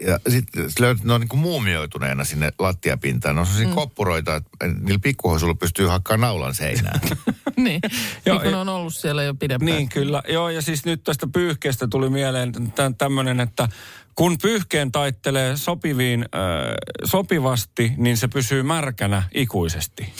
[0.00, 3.34] ja sitten se löyt, ne on niin kuin muumioituneena sinne lattiapintaan.
[3.34, 3.74] Ne on sellaisia mm.
[3.74, 7.00] koppuroita, että niillä pikkuhousuilla pystyy hakkaamaan naulan seinään.
[7.56, 7.80] niin,
[8.26, 9.76] Joo, niin kun ja- on ollut siellä jo pidempään.
[9.76, 10.22] Niin, kyllä.
[10.28, 12.52] Joo, ja siis nyt tästä pyyhkeestä tuli mieleen
[12.98, 13.68] tämmöinen, että
[14.14, 16.74] kun pyyhkeen taittelee sopiviin, äh,
[17.04, 20.12] sopivasti, niin se pysyy märkänä ikuisesti.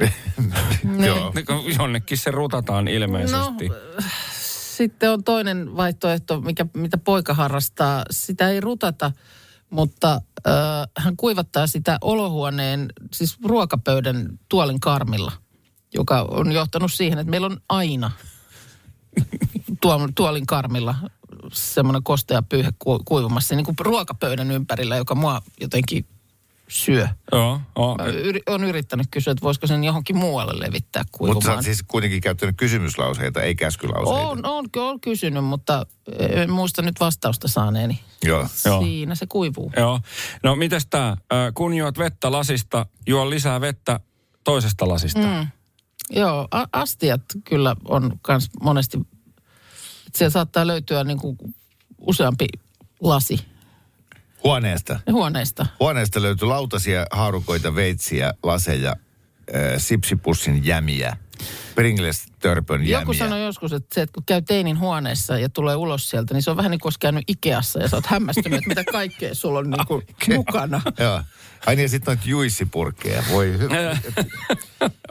[1.06, 1.32] Joo.
[1.34, 3.68] Niin Jonnekin se rutataan ilmeisesti.
[3.68, 3.74] No,
[4.76, 8.02] sitten on toinen vaihtoehto, mikä, mitä poika harrastaa.
[8.10, 9.12] Sitä ei rutata,
[9.70, 10.52] mutta äh,
[10.98, 15.32] hän kuivattaa sitä olohuoneen, siis ruokapöydän tuolin karmilla,
[15.94, 18.10] joka on johtanut siihen, että meillä on aina
[19.80, 20.94] tuol, tuolin karmilla
[21.52, 26.06] semmoinen kostea pyyhe ku, kuivumassa, niin kuin ruokapöydän ympärillä, joka mua jotenkin
[26.68, 27.08] syö.
[27.32, 27.96] Joo, joo.
[27.96, 31.54] Mä yri, on yrittänyt kysyä, että voisiko sen johonkin muualle levittää Mutta sä kuivumaan.
[31.56, 34.28] oot siis kuitenkin käyttänyt kysymyslauseita, ei käskylauseita.
[34.28, 35.86] On, on, on kysynyt, mutta
[36.18, 38.00] en muista nyt vastausta saaneeni.
[38.24, 38.46] Joo.
[38.64, 38.82] Joo.
[38.82, 39.72] Siinä se kuivuu.
[39.76, 40.00] Joo.
[40.42, 41.16] No mites tää?
[41.54, 44.00] Kun juot vettä lasista, juo lisää vettä
[44.44, 45.20] toisesta lasista.
[45.20, 45.46] Mm.
[46.10, 48.98] Joo, a- astiat kyllä on kans monesti,
[50.14, 51.36] siellä saattaa löytyä niin kuin
[51.98, 52.46] useampi
[53.00, 53.38] lasi
[54.44, 55.00] Huoneesta.
[55.12, 55.66] huoneesta.
[55.80, 61.16] Huoneesta löytyi lautasia, haarukoita, veitsiä, laseja, äh, sipsipussin jämiä.
[61.74, 63.00] Pringles törpön jämiä.
[63.00, 66.42] Joku sanoi joskus, että se, että kun käy teinin huoneessa ja tulee ulos sieltä, niin
[66.42, 69.34] se on vähän niin kuin olisi käynyt Ikeassa ja sä oot hämmästynyt, että mitä kaikkea
[69.34, 70.02] sulla on niin kuin
[70.34, 70.80] mukana.
[70.98, 71.20] Joo.
[71.66, 73.24] Ai niin, ja sitten noita juissipurkkeja.
[73.30, 73.98] Voi hyvä.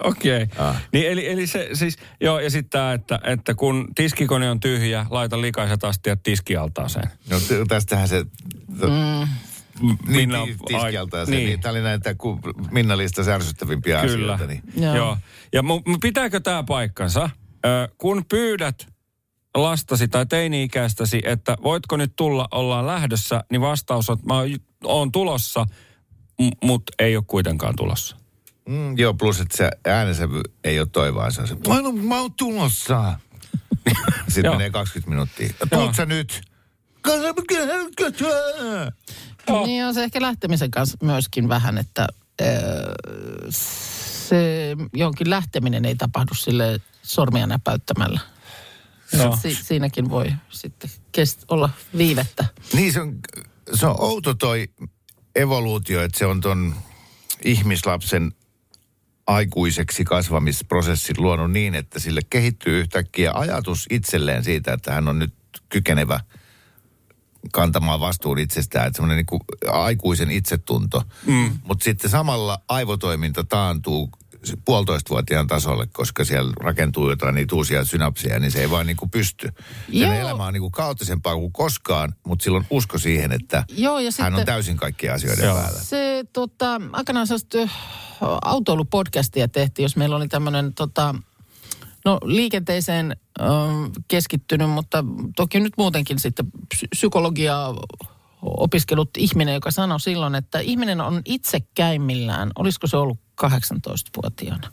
[0.03, 0.43] Okei.
[0.43, 0.65] Okay.
[0.67, 0.81] Ah.
[0.91, 5.05] Niin eli, eli se siis, joo ja sitten tämä, että, että kun tiskikone on tyhjä,
[5.09, 7.09] laita likaiset astiat tiskialtaaseen.
[7.29, 8.25] No t- tästähän se...
[8.69, 9.27] Mm.
[9.81, 10.57] Niin, Minna- niin.
[11.27, 11.61] Niin.
[11.61, 12.39] Tämä oli näitä ku,
[12.71, 14.33] Minna lista ärsyttävimpiä Kyllä.
[14.33, 14.53] asioita.
[14.53, 14.63] Niin.
[14.77, 14.95] Joo.
[14.95, 15.17] Joo.
[15.53, 17.29] Ja mu, mu- pitääkö tämä paikkansa?
[17.65, 18.87] Ö, kun pyydät
[19.55, 24.41] lastasi tai teini-ikäistäsi, että voitko nyt tulla, ollaan lähdössä, niin vastaus on, että mä
[24.83, 25.65] oon- tulossa,
[26.63, 28.17] mutta ei ole kuitenkaan tulossa.
[28.69, 31.31] Mm, joo, plus että se äänensävy ei ole toivoa.
[31.31, 33.19] Se on se, mä, oon, mä oon tulossa.
[34.33, 35.49] Sitten menee 20 minuuttia.
[35.69, 36.41] Tuut sä nyt?
[39.65, 42.07] Niin on se ehkä lähtemisen kanssa myöskin vähän, että
[42.41, 42.93] öö,
[44.29, 48.19] se jonkin lähteminen ei tapahdu sille sormia näpäyttämällä.
[49.17, 49.37] Joo.
[49.41, 52.45] Si- siinäkin voi sitten kest- olla viivettä.
[52.73, 53.19] Niin se on,
[53.73, 54.67] se on outo toi
[55.35, 56.75] evoluutio, että se on ton
[57.45, 58.31] ihmislapsen
[59.27, 65.33] aikuiseksi kasvamisprosessin luonut niin, että sille kehittyy yhtäkkiä ajatus itselleen siitä, että hän on nyt
[65.69, 66.19] kykenevä
[67.51, 71.03] kantamaan vastuun itsestään, että semmoinen niin aikuisen itsetunto.
[71.25, 71.59] Mm.
[71.63, 74.09] Mutta sitten samalla aivotoiminta taantuu
[74.43, 78.97] se puolitoistavuotiaan tasolle, koska siellä rakentuu jotain niitä uusia synapseja, niin se ei vaan niin
[78.97, 79.47] kuin pysty.
[79.91, 80.13] Sen Joo.
[80.13, 84.35] elämä on niin kuin kaoottisempaa kuin koskaan, mutta silloin usko siihen, että Joo, ja hän
[84.35, 85.55] on täysin kaikkien asioiden Joo.
[85.55, 85.79] päällä.
[85.83, 87.57] Se tota, aikanaan sellaista
[88.41, 91.15] autoilupodcastia tehtiin, jos meillä oli tämmöinen tota,
[92.05, 93.43] no, liikenteeseen ö,
[94.07, 95.03] keskittynyt, mutta
[95.35, 97.75] toki nyt muutenkin sitten psy- psykologiaa
[98.41, 104.71] opiskellut ihminen, joka sanoi silloin, että ihminen on itsekäimmillään, olisiko se ollut 18-vuotiaana?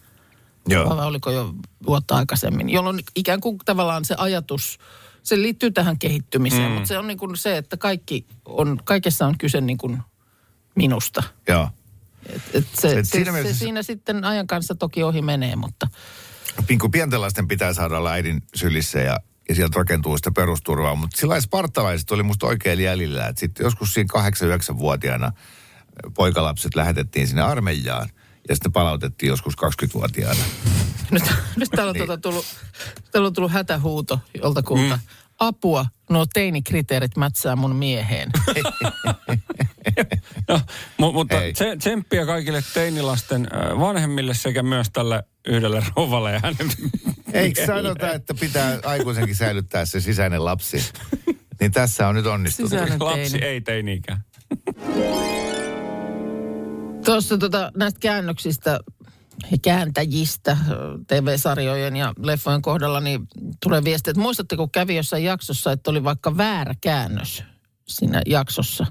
[0.68, 0.96] Joo.
[0.96, 1.54] vai oliko jo
[1.86, 4.78] vuotta aikaisemmin, jolloin ikään kuin tavallaan se ajatus,
[5.22, 6.72] se liittyy tähän kehittymiseen, mm.
[6.74, 9.98] mutta se on niin kuin se, että kaikki on, kaikessa on kyse niin kuin
[10.74, 11.22] minusta.
[11.48, 11.68] Joo.
[12.26, 15.22] Et, et se, Et se, siinä se, se mielessä- siinä sitten ajan kanssa toki ohi
[15.22, 15.88] menee, mutta
[16.80, 20.94] Kuin pienten lasten pitää saada olla äidin sylissä ja, ja sieltä rakentuu sitä perusturvaa.
[20.94, 23.26] Mutta sillä lailla spartalaiset oli musta oikein jäljellä.
[23.26, 24.08] Että sitten joskus siinä
[24.74, 25.32] 8-9-vuotiaana
[26.14, 28.08] poikalapset lähetettiin sinne armeijaan.
[28.48, 30.40] Ja sitten palautettiin joskus 20-vuotiaana.
[31.10, 31.22] nyt,
[31.56, 32.06] nyt täällä on, Niin.
[32.06, 32.44] tuota tullut,
[33.12, 34.96] täällä on tullut hätähuuto joltakulta.
[34.96, 35.02] Mm.
[35.40, 38.30] Apua, nuo teinikriteerit mätsää mun mieheen.
[40.48, 40.60] No,
[41.02, 43.48] mu- mutta tse- tsemppiä kaikille teinilasten
[43.80, 46.70] vanhemmille sekä myös tälle yhdelle rouvalle ja hänen
[47.32, 50.84] Eikö sanota, että pitää aikuisenkin säilyttää se sisäinen lapsi?
[51.60, 52.68] Niin tässä on nyt onnistuttu.
[52.68, 53.46] Sisäinen lapsi teini.
[53.46, 54.20] ei teini-ikään.
[57.04, 58.80] Tuossa tota, näistä käännöksistä
[59.62, 60.56] kääntäjistä
[61.06, 63.28] TV-sarjojen ja leffojen kohdalla, niin
[63.62, 67.44] tulee viesti, että muistatteko kävi jossain jaksossa, että oli vaikka väärä käännös
[67.88, 68.86] siinä jaksossa.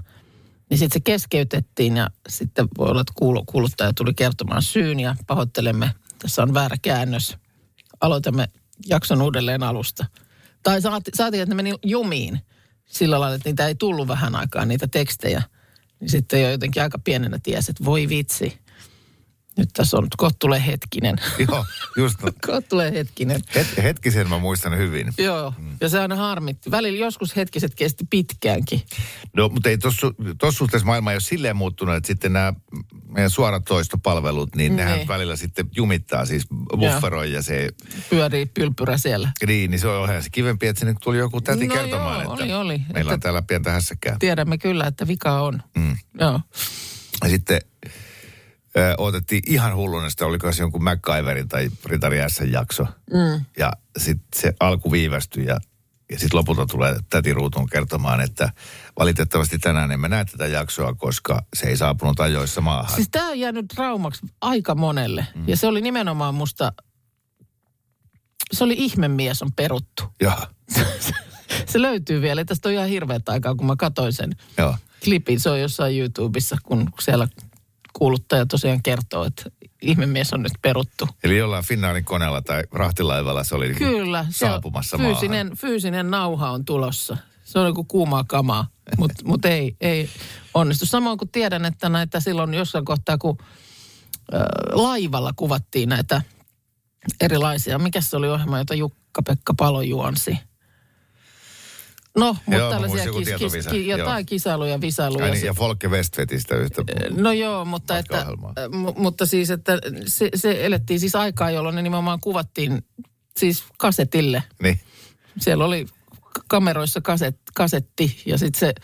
[0.70, 5.16] Niin sitten se keskeytettiin ja sitten voi olla, että kuulu- kuuluttaja tuli kertomaan syyn ja
[5.26, 7.36] pahoittelemme, tässä on väärä käännös.
[8.00, 8.48] Aloitamme
[8.86, 10.06] jakson uudelleen alusta.
[10.62, 12.40] Tai saati, saatiin, että ne meni jumiin
[12.86, 15.42] sillä lailla, että niitä ei tullut vähän aikaa, niitä tekstejä.
[16.00, 18.58] Niin sitten jo jotenkin aika pienenä tiesi, että voi vitsi.
[19.56, 21.16] Nyt tässä on, kohta tulee hetkinen.
[21.48, 21.64] Joo,
[21.96, 22.18] just.
[22.46, 23.40] kohta tulee hetkinen.
[23.54, 25.12] Het, hetkisen mä muistan hyvin.
[25.18, 26.70] Joo, ja se aina harmitti.
[26.70, 28.82] Välillä joskus hetkiset kesti pitkäänkin.
[29.36, 30.12] No, mutta ei tuossa
[30.58, 32.52] suhteessa maailma ei ole silleen muuttunut, että sitten nämä
[33.08, 35.08] meidän suoratoistopalvelut, niin nehän Niin.
[35.08, 36.46] välillä sitten jumittaa, siis
[36.78, 37.68] bufferoi ja se,
[38.10, 39.32] Pyörii pylpyrä siellä.
[39.46, 42.32] niin, niin se on ihan se kivempi, että sinne tuli joku täti No kertomaan, joo,
[42.34, 42.80] että oli, oli.
[42.94, 44.16] meillä on Että- täällä pientä hässäkää.
[44.18, 45.62] Tiedämme kyllä, että vika on.
[45.78, 45.96] Mm.
[46.20, 46.40] Joo.
[47.24, 47.60] Ja sitten
[48.76, 52.18] ö, otettiin ihan hulluna, sitä oliko se jonkun MacGyverin tai Ritari
[52.50, 52.86] jakso.
[53.12, 53.44] Mm.
[53.58, 55.58] Ja sitten se alku viivästyi ja,
[56.10, 58.52] ja sitten lopulta tulee täti Ruutuun kertomaan, että
[58.98, 62.94] valitettavasti tänään emme näe tätä jaksoa, koska se ei saapunut ajoissa maahan.
[62.94, 65.26] Siis tämä on jäänyt traumaksi aika monelle.
[65.34, 65.48] Mm.
[65.48, 66.72] Ja se oli nimenomaan musta,
[68.52, 70.02] se oli ihmemies on peruttu.
[70.22, 70.46] Joo,
[71.66, 72.44] Se löytyy vielä.
[72.44, 74.76] Tästä on ihan hirveät aikaa, kun mä katsoin sen joo.
[75.04, 75.40] klipin.
[75.40, 77.28] Se on jossain YouTubessa, kun siellä
[77.92, 79.42] kuuluttaja tosiaan kertoo, että
[79.82, 81.08] ihmemies on nyt peruttu.
[81.24, 84.26] Eli jollain Finnaarin koneella tai rahtilaivalla se oli niin kuin Kyllä.
[84.30, 85.56] se on saapumassa fyysinen, maahan.
[85.56, 87.16] fyysinen nauha on tulossa.
[87.44, 88.66] Se on joku kuumaa kamaa,
[88.98, 90.08] mutta mut ei, ei
[90.54, 90.86] onnistu.
[90.86, 93.38] Samoin kuin tiedän, että näitä silloin jossain kohtaa, kun
[94.72, 96.22] laivalla kuvattiin näitä
[97.20, 97.78] erilaisia.
[97.78, 100.38] Mikä se oli ohjelma, jota Jukka-Pekka Palo juonsi?
[102.18, 104.26] No, mutta Joo, tällaisia kis, kis, tietovisa, ki, jotain joo.
[104.26, 105.24] kisailuja, visailuja.
[105.24, 106.82] Ai niin, ja Folke Westvetistä yhtä.
[107.10, 108.26] No joo, mutta, että,
[108.66, 112.84] mu- mutta siis, että se, se elettiin siis aikaa, jolloin ne nimenomaan kuvattiin
[113.36, 114.42] siis kasetille.
[114.62, 114.80] Niin.
[115.38, 115.86] Siellä oli
[116.48, 118.74] kameroissa kaset, kasetti ja sitten se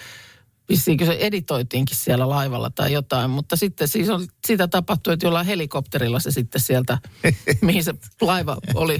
[0.68, 5.46] vissiinkö se editoitiinkin siellä laivalla tai jotain, mutta sitten siis on, sitä tapahtui, että jollain
[5.46, 6.98] helikopterilla se sitten sieltä,
[7.60, 8.98] mihin se laiva oli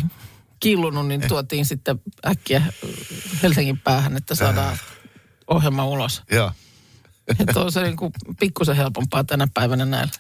[0.61, 2.63] killunut, niin tuotiin sitten äkkiä
[3.43, 4.79] Helsingin päähän, että saadaan
[5.51, 6.23] ohjelma ulos.
[6.31, 6.53] Joo.
[7.41, 10.13] Että on se niin kuin pikkusen helpompaa tänä päivänä näillä.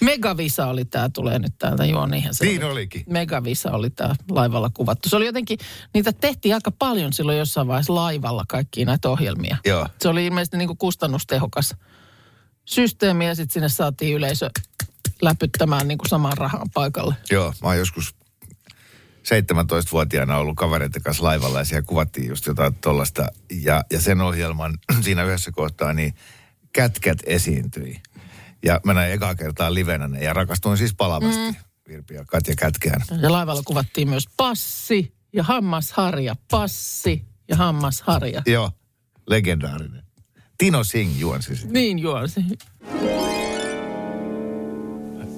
[0.00, 1.84] Megavisa oli tämä, tulee nyt täältä.
[1.84, 2.72] Joo, niinhän se Niin oli.
[2.72, 3.04] olikin.
[3.08, 5.08] Megavisa oli tämä laivalla kuvattu.
[5.08, 5.58] Se oli jotenkin,
[5.94, 9.56] niitä tehtiin aika paljon silloin jossain vaiheessa laivalla kaikkia näitä ohjelmia.
[9.64, 9.86] Joo.
[10.00, 11.74] Se oli ilmeisesti niin kuin kustannustehokas
[12.64, 14.50] systeemi ja sitten sinne saatiin yleisö
[15.22, 17.14] läpyttämään niin kuin samaan rahaan paikalle.
[17.30, 18.14] Joo, mä oon joskus
[19.28, 23.26] 17-vuotiaana ollut kavereiden kanssa laivalla ja siellä kuvattiin just jotain tollasta.
[23.62, 26.14] Ja, ja sen ohjelman siinä yhdessä kohtaa niin
[26.72, 28.00] kätkät esiintyi.
[28.64, 31.40] Ja mä näin ekaa kertaa livenä ne ja rakastuin siis palavasti.
[31.40, 31.54] Mm.
[31.88, 33.02] Virpi ja Katja Kätkään.
[33.22, 36.36] Ja laivalla kuvattiin myös passi ja hammasharja.
[36.50, 38.42] Passi ja hammasharja.
[38.46, 38.70] Joo,
[39.26, 40.02] legendaarinen.
[40.58, 41.72] Tino Singh juonsi sitä.
[41.72, 42.40] Niin juonsi.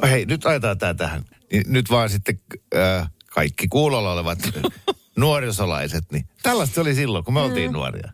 [0.02, 1.24] Hei, nyt ajetaan tää tähän.
[1.52, 2.40] Niin nyt vaan sitten
[2.76, 4.38] äh, kaikki kuulolla olevat
[5.16, 8.12] nuorisolaiset, niin tällaista oli silloin, kun me oltiin nuoria.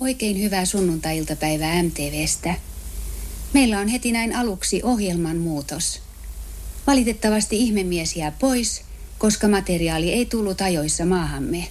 [0.00, 2.54] Oikein hyvää sunnuntai-iltapäivää MTVstä.
[3.52, 6.02] Meillä on heti näin aluksi ohjelman muutos.
[6.86, 8.82] Valitettavasti ihmemies jää pois,
[9.18, 11.68] koska materiaali ei tullut ajoissa maahamme.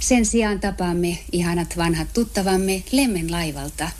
[0.00, 3.90] Sen sijaan tapaamme ihanat vanhat tuttavamme Lemmen laivalta.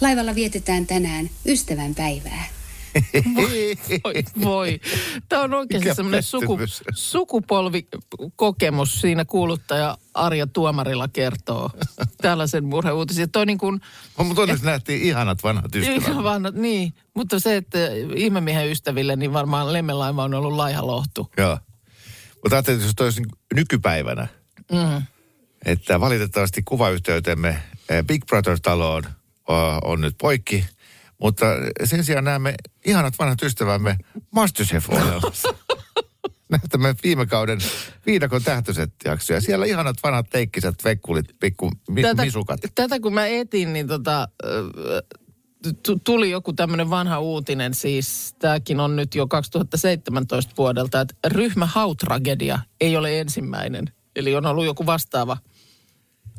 [0.00, 2.44] Laivalla vietetään tänään ystävän päivää.
[3.36, 3.76] Voi,
[4.44, 4.80] voi.
[5.28, 6.58] Tämä on oikeasti Mikä semmoinen suku,
[6.94, 11.70] sukupolvikokemus siinä kuuluttaja Arja Tuomarilla kertoo
[12.22, 13.30] tällaisen murheuutisen.
[13.30, 13.80] Toi niin kuin,
[14.18, 16.22] No, mutta onneksi nähtiin ihanat vanhat ihan ystävät.
[16.22, 17.78] vanhat, niin, mutta se, että
[18.16, 21.30] ihmemiehen ystäville, niin varmaan Lemmenlaima on ollut laiha lohtu.
[21.36, 21.58] Joo.
[22.42, 24.28] Mutta ajattelin, että jos toi olisi niin nykypäivänä,
[24.72, 25.02] Mm.
[25.64, 29.04] että valitettavasti kuvayhteytemme eh, Big Brother-taloon
[29.48, 30.64] o- on nyt poikki,
[31.22, 31.46] mutta
[31.84, 32.54] sen sijaan näemme
[32.86, 33.96] ihanat vanhat ystävämme
[34.30, 35.54] Masterchef-ohjelmassa.
[36.48, 37.58] Näytämme viime kauden
[38.06, 39.40] viidakon tähtöiset jaksoja.
[39.40, 42.60] Siellä ihanat vanhat teikkiset vekkulit, pikku mi- Tätä, misukat.
[42.74, 44.28] tätä kun mä etin, niin tota,
[46.04, 52.58] tuli joku tämmöinen vanha uutinen, siis tämäkin on nyt jo 2017 vuodelta, että ryhmä Hautragedia
[52.80, 53.84] ei ole ensimmäinen.
[54.16, 55.36] Eli on ollut joku vastaava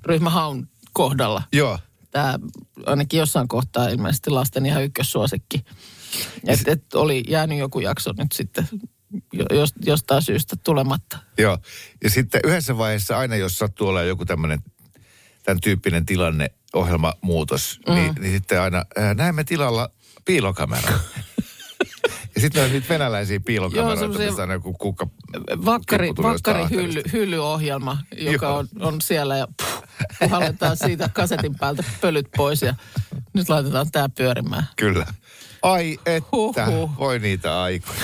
[0.05, 1.43] ryhmä Haun kohdalla.
[1.53, 1.79] Joo.
[2.13, 2.39] Tämä
[2.86, 5.65] ainakin jossain kohtaa ilmeisesti lasten ihan ykkössuosikki.
[6.47, 8.67] Että et oli jäänyt joku jakso nyt sitten
[9.34, 11.17] jo- jos, jostain syystä tulematta.
[11.38, 11.58] Joo.
[12.04, 14.60] Ja sitten yhdessä vaiheessa aina, jos sattuu olla joku tämmöinen
[15.43, 17.93] tämän tyyppinen tilanne, ohjelmamuutos, mm.
[17.95, 19.89] niin, niin sitten aina ää, näemme tilalla
[20.26, 20.99] piilokamera.
[22.35, 25.07] ja sitten on niitä venäläisiä piilokameroita, semmosia- missä on joku kukka...
[25.65, 28.57] Vakkari, vakkari hylly, hyllyohjelma, joka Joo.
[28.57, 29.47] on, on siellä ja
[30.19, 32.75] puhalletaan siitä kasetin päältä pölyt pois ja
[33.33, 34.67] nyt laitetaan tämä pyörimään.
[34.75, 35.05] Kyllä.
[35.61, 36.91] Ai että, Huhhuh.
[36.99, 38.01] voi niitä aikoja.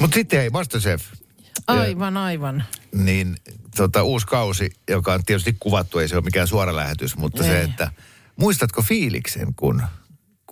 [0.00, 1.02] Mutta sitten hei, Masterchef.
[1.66, 2.64] Aivan, aivan.
[2.92, 3.36] niin
[3.76, 7.58] tota, uusi kausi, joka on tietysti kuvattu, ei se ole mikään suora lähetys, mutta se,
[7.58, 7.64] Ei.
[7.64, 7.92] että
[8.36, 9.82] muistatko fiiliksen, kun,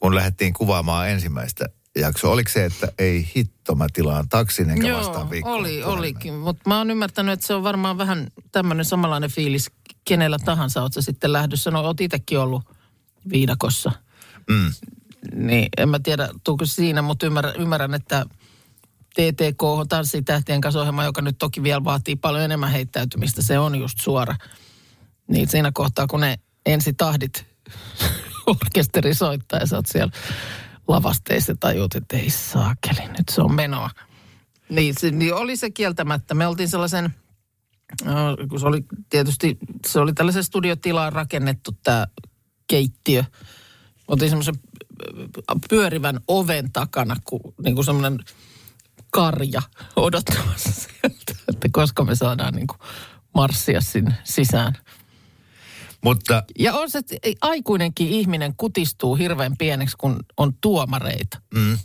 [0.01, 2.33] kun lähdettiin kuvaamaan ensimmäistä jaksoa?
[2.33, 5.99] Oliko se, että ei hitto, mä tilaan taksin enkä Joo, vastaan viikkoon oli, puhelimeen?
[5.99, 6.35] olikin.
[6.35, 9.71] Mutta mä oon ymmärtänyt, että se on varmaan vähän tämmöinen samanlainen fiilis
[10.05, 11.71] kenellä tahansa oot sä sitten lähdössä.
[11.71, 12.63] No oot itsekin ollut
[13.29, 13.93] viidakossa.
[14.51, 14.73] Mm.
[15.35, 18.27] Niin en mä tiedä, tuuko siinä, mutta ymmärrän, ymmärrän että
[19.15, 24.01] TTK, Tanssitähtien kanssa ohjelma, joka nyt toki vielä vaatii paljon enemmän heittäytymistä, se on just
[24.01, 24.35] suora.
[25.29, 27.47] Niin siinä kohtaa, kun ne ensi tahdit
[28.47, 30.13] orkesteri soittaa ja sä oot siellä
[30.89, 33.91] lavasteissa ja tajut, että ei saakeli, nyt se on menoa.
[34.69, 36.35] Niin, se, niin oli se kieltämättä.
[36.35, 37.15] Me oltiin sellaisen,
[38.05, 42.07] no, kun se oli tietysti, se oli tällaisen studiotilaan rakennettu tämä
[42.67, 43.25] keittiö.
[44.09, 44.55] Oltiin semmoisen
[45.69, 48.19] pyörivän oven takana, kun, niin kuin semmoinen
[49.11, 49.63] karja
[49.97, 52.79] odottamassa sieltä, että koska me saadaan niin kuin
[53.35, 54.73] marssia sinne sisään.
[56.05, 61.41] Mutta Ja on se, että aikuinenkin ihminen kutistuu hirveän pieneksi, kun on tuomareita.
[61.55, 61.79] mm,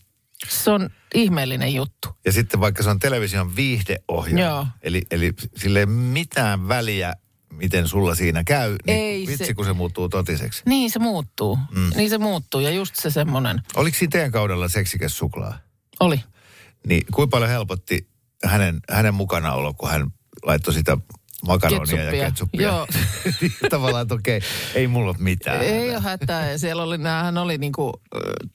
[0.50, 2.10] Se on ihmeellinen juttu.
[2.26, 4.67] ja sitten vaikka se on television viihdeohjelma, Joo.
[4.82, 7.13] eli, eli sille ei mitään väliä,
[7.54, 10.63] miten sulla siinä käy, niin Ei vitsi se- kun se muuttuu totiseksi.
[10.65, 11.60] Niin se muuttuu.
[11.71, 11.89] Mm.
[11.95, 15.58] Niin se muuttuu ja just se semmoinen Oliko siinä teidän kaudella seksikäs suklaa?
[16.00, 16.24] oli.
[16.88, 18.08] Niin kuinka paljon helpotti
[18.45, 20.08] hänen, hänen mukanaolo, kun hän
[20.43, 20.97] laittoi sitä
[21.47, 22.25] makaronia ja Ketsuppia.
[22.25, 22.67] ketsuppia.
[22.67, 22.88] Joo.
[23.69, 24.41] Tavallaan, että okei,
[24.75, 25.62] ei mulla ole mitään.
[25.62, 26.51] Ei ole hätää.
[26.51, 27.93] Ja siellä oli, näähän oli niinku,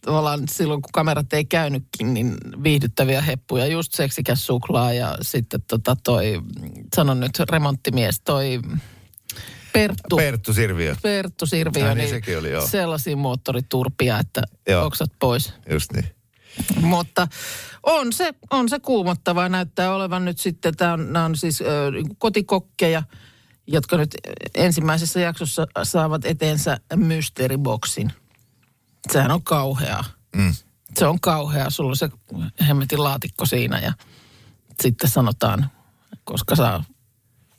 [0.00, 3.66] tavallaan silloin, kun kamerat ei käynytkin, niin viihdyttäviä heppuja.
[3.66, 6.40] Just seksikäs suklaa ja sitten tota toi,
[6.96, 8.60] sanon nyt remonttimies, toi
[9.72, 10.16] Perttu.
[10.16, 10.96] Perttu Sirviö.
[11.02, 12.66] Perttu Sirviö, Ah, niin sekin oli, joo.
[12.66, 14.86] sellaisia moottoriturpia, että Joo.
[14.86, 15.52] oksat pois.
[15.70, 16.04] Just niin.
[16.80, 17.28] Mutta
[17.82, 19.48] on se, on se kuumottavaa.
[19.48, 21.64] Näyttää olevan nyt sitten, tämä on, nämä on siis ö,
[22.18, 23.02] kotikokkeja,
[23.66, 24.14] jotka nyt
[24.54, 28.12] ensimmäisessä jaksossa saavat eteensä mysteeriboksin.
[29.12, 30.04] Sehän on kauheaa.
[30.36, 30.54] Mm.
[30.98, 31.70] Se on kauheaa.
[31.70, 32.08] Sulla on se
[32.68, 33.92] hemmetin laatikko siinä ja
[34.82, 35.70] sitten sanotaan,
[36.24, 36.84] koska saa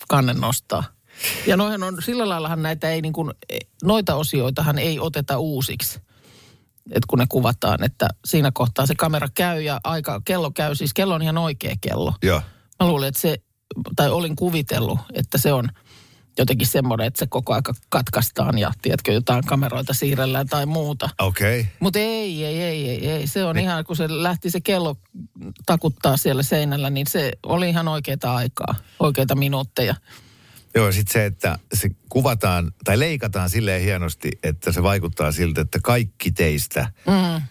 [0.07, 0.83] kannen nostaa.
[1.47, 3.33] Ja noihän on, sillä laillahan näitä ei niin kuin,
[3.83, 5.99] noita osioitahan ei oteta uusiksi
[6.91, 10.93] että kun ne kuvataan, että siinä kohtaa se kamera käy ja aika, kello käy, siis
[10.93, 12.13] kello on ihan oikea kello.
[12.23, 12.41] Joo.
[12.79, 13.37] Mä luulin, että se,
[13.95, 15.69] tai olin kuvitellut, että se on
[16.37, 21.09] jotenkin semmoinen, että se koko aika katkaistaan ja tiedätkö, jotain kameroita siirrellään tai muuta.
[21.19, 21.59] Okei.
[21.59, 21.71] Okay.
[21.79, 23.27] Mutta ei, ei, ei, ei, ei.
[23.27, 23.63] Se on niin.
[23.63, 24.95] ihan, kun se lähti se kello
[25.65, 29.95] takuttaa siellä seinällä, niin se oli ihan oikeita aikaa, oikeita minuutteja.
[30.77, 35.79] Joo, sitten se, että se kuvataan tai leikataan silleen hienosti, että se vaikuttaa siltä, että
[35.83, 37.35] kaikki teistä Mm.
[37.35, 37.41] ö,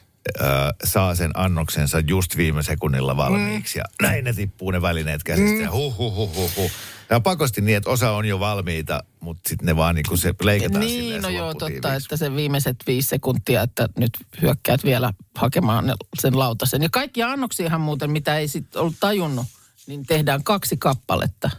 [0.84, 3.78] saa sen annoksensa just viime sekunnilla valmiiksi.
[3.78, 3.80] Mm.
[3.80, 5.60] Ja näin ne tippuu ne välineet käsistä mm.
[5.60, 6.70] ja huh, huh, huh, huh, huh.
[7.10, 10.34] Ja pakosti niin, että osa on jo valmiita, mutta sitten ne vaan niin kuin se
[10.42, 14.12] leikataan Niin, silleen no joo, totta, että se viimeiset viisi sekuntia, että nyt
[14.42, 16.82] hyökkäät vielä hakemaan sen lautasen.
[16.82, 19.46] Ja kaikki annoksiahan muuten, mitä ei sitten ollut tajunnut,
[19.86, 21.50] niin tehdään kaksi kappaletta.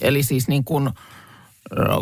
[0.00, 0.90] Eli siis niin kuin,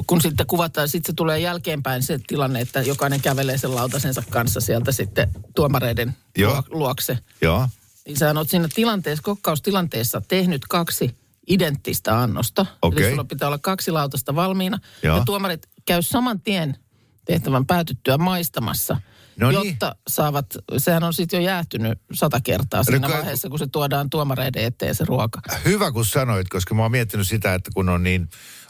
[0.06, 4.60] kun sitten kuvataan, sitten se tulee jälkeenpäin se tilanne, että jokainen kävelee sen lautasensa kanssa
[4.60, 6.54] sieltä sitten tuomareiden Joo.
[6.54, 7.18] luo- luokse.
[7.42, 7.68] Joo.
[8.06, 12.66] Niin sä oot siinä tilanteessa, kokkaustilanteessa tehnyt kaksi identtistä annosta.
[12.82, 13.02] Okei.
[13.02, 14.78] Eli sulla pitää olla kaksi lautasta valmiina.
[15.02, 15.16] Joo.
[15.16, 16.76] Ja tuomarit käy saman tien
[17.24, 19.00] tehtävän päätyttyä maistamassa.
[19.40, 19.66] No niin.
[19.68, 20.46] jotta saavat,
[20.76, 23.18] sehän on sitten jo jäähtynyt sata kertaa siinä Kyllä.
[23.18, 25.40] vaiheessa, kun se tuodaan tuomareiden eteen se ruoka.
[25.64, 28.28] Hyvä, kun sanoit, koska mä oon miettinyt sitä, että kun on niin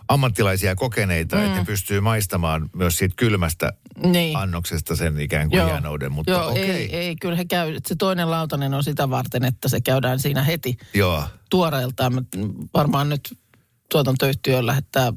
[0.08, 1.44] ammattilaisia kokeneita, mm.
[1.44, 4.36] että ne pystyy maistamaan myös siitä kylmästä Niin.
[4.36, 6.12] annoksesta sen ikään kuin hienouden.
[6.12, 6.70] Mutta Joo okei.
[6.70, 10.42] ei, ei, kyllä he käy, se toinen lautanen on sitä varten, että se käydään siinä
[10.42, 11.24] heti Joo.
[11.50, 12.26] tuoreeltaan.
[12.74, 13.38] Varmaan nyt
[13.90, 15.12] tuotantoyhtiö lähettää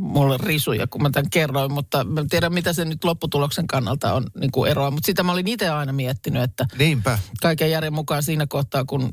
[0.00, 4.14] mulle risuja, kun mä tämän kerroin, mutta mä en tiedä, mitä se nyt lopputuloksen kannalta
[4.14, 4.90] on niin kuin eroa.
[4.90, 7.18] Mutta sitä mä olin itse aina miettinyt, että Niinpä.
[7.42, 9.10] kaiken järjen mukaan siinä kohtaa, kun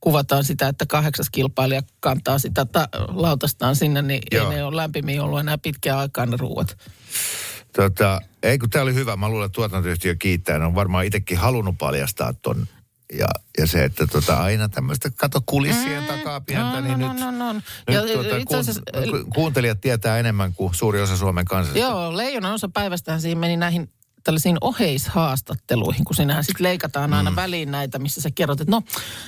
[0.00, 4.50] kuvataan sitä, että kahdeksas kilpailija kantaa sitä ta- lautastaan sinne, niin Joo.
[4.50, 6.76] ei ne ole lämpimiä ollut enää pitkään aikaan ne ruuat.
[7.76, 9.16] Tota, ei kun tämä oli hyvä.
[9.16, 10.58] Mä luulen, että tuotantoyhtiö kiittää.
[10.58, 12.66] Ne on varmaan itsekin halunnut paljastaa ton.
[13.12, 13.26] Ja,
[13.58, 17.20] ja se, että tota, aina tämmöistä kato kulissien mm, takaa pientä, no, niin no, nyt,
[17.22, 17.52] no, no, no.
[17.52, 18.82] nyt Ja tuota, asiassa-
[19.34, 21.78] kuuntelijat tietää enemmän kuin suuri osa Suomen kansasta.
[21.78, 23.92] Joo, leijonan osa päivästähän siihen meni näihin
[24.26, 27.36] tällaisiin oheishaastatteluihin, kun siinähän sitten leikataan aina mm.
[27.36, 28.82] väliin näitä, missä sä kerrot, että no,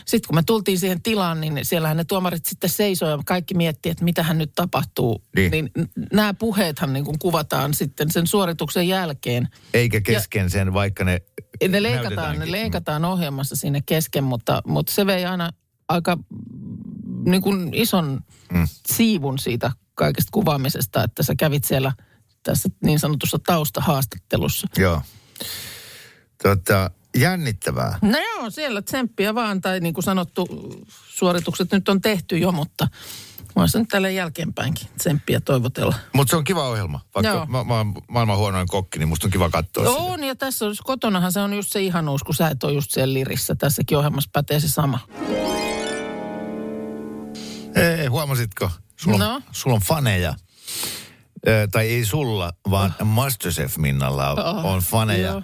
[0.05, 3.93] sitten kun me tultiin siihen tilaan, niin siellähän ne tuomarit sitten seisoo ja kaikki miettii,
[3.93, 5.23] että mitähän nyt tapahtuu.
[5.37, 5.51] Niin.
[5.51, 5.71] niin
[6.13, 9.49] nämä puheethan niin kuin kuvataan sitten sen suorituksen jälkeen.
[9.75, 11.23] Eikä kesken sen, vaikka ne
[11.69, 15.51] Ne leikataan, ne leikataan ohjelmassa sinne kesken, mutta, mutta se vei aina
[15.89, 16.19] aika
[17.25, 18.21] niin kuin ison
[18.53, 18.69] Mm.
[18.87, 21.93] siivun siitä kaikesta kuvaamisesta, että sä kävit siellä
[22.53, 24.67] tässä niin sanotussa taustahaastattelussa.
[24.79, 25.03] Joo.
[26.43, 27.99] Tota, jännittävää.
[28.03, 30.49] No joo, siellä tsemppiä vaan, tai niin kuin sanottu,
[31.09, 32.89] suoritukset nyt on tehty jo, mutta
[33.57, 35.95] voisi nyt tälle jälkeenpäinkin tsemppiä toivotella.
[36.13, 37.01] Mutta se on kiva ohjelma.
[37.15, 37.47] Vaikka Joo.
[37.47, 39.99] mä, mä oon maailman huonoin kokki, niin musta on kiva katsoa sitä.
[40.03, 42.91] On, ja tässä on, kotonahan se on just se ihanuus, kun sä et ole just
[42.91, 43.55] siellä lirissä.
[43.55, 44.99] Tässäkin ohjelmassa pätee se sama.
[47.75, 48.71] Ei, huomasitko?
[48.97, 49.43] Sulla, No.
[49.53, 50.35] sulla on faneja.
[51.73, 53.07] Tai ei sulla, vaan oh.
[53.07, 55.27] Masterchef Minnalla on, Oh, on faneja.
[55.29, 55.43] joo.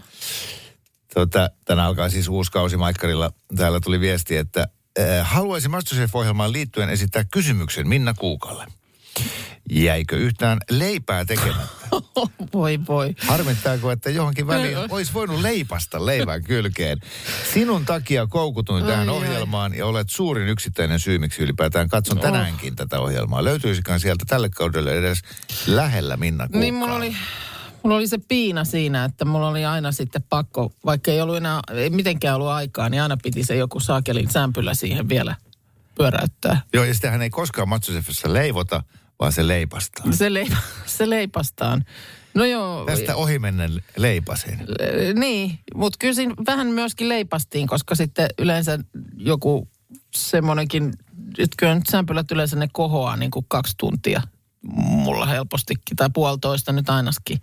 [1.15, 3.31] Tota, tänään alkaa siis uusi kausi Maikkarilla.
[3.57, 4.69] Täällä tuli viesti, että
[5.23, 8.67] haluaisin Masterchef-ohjelmaan liittyen esittää kysymyksen Minna Kuukalle.
[9.71, 11.75] Jäikö yhtään leipää tekemättä?
[12.55, 13.15] voi voi.
[13.27, 16.99] Harmittaako, että johonkin väliin olisi voinut leipasta leivän kylkeen?
[17.55, 19.21] Sinun takia koukutuin tähän Ai, ai.
[19.21, 23.45] ohjelmaan ja olet suurin yksittäinen syy, miksi ylipäätään katson tänäänkin tätä ohjelmaa.
[23.45, 25.19] Löytyisikään sieltä tälle kaudelle edes
[25.67, 26.61] lähellä Minna Kuukkaa?
[26.61, 27.17] Niin mulla oli,
[27.83, 31.61] mulla oli se piina siinä, että mulla oli aina sitten pakko, vaikka ei ollut enää,
[31.73, 35.37] ei mitenkään ollut aikaa, niin aina piti se joku saakelin sämpylä siihen vielä
[35.95, 36.61] pyöräyttää.
[36.73, 38.83] Joo, ja sitähän ei koskaan Masterchefissa leivota,
[39.21, 40.13] vaan se leipastaa.
[40.13, 40.53] Se, leip,
[40.87, 41.85] se leipastaan.
[42.35, 42.85] No joo.
[42.85, 44.55] Tästä ohimennen leipasin.
[44.61, 48.79] Äh, Niin, mutta kyllä siinä vähän myöskin leipastiin, koska sitten yleensä
[49.17, 49.69] joku
[50.15, 50.93] semmoinenkin,
[51.39, 54.23] että kyllä nyt sämpylät yleensä ne kohoaa niin kuin kaksi tuntia
[54.77, 57.43] mulla helpostikin, tai puolitoista nyt ainakin.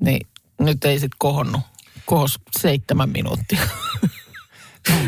[0.00, 0.26] Niin
[0.60, 1.60] nyt ei sitten kohonnut,
[2.06, 3.60] kohos seitsemän minuuttia.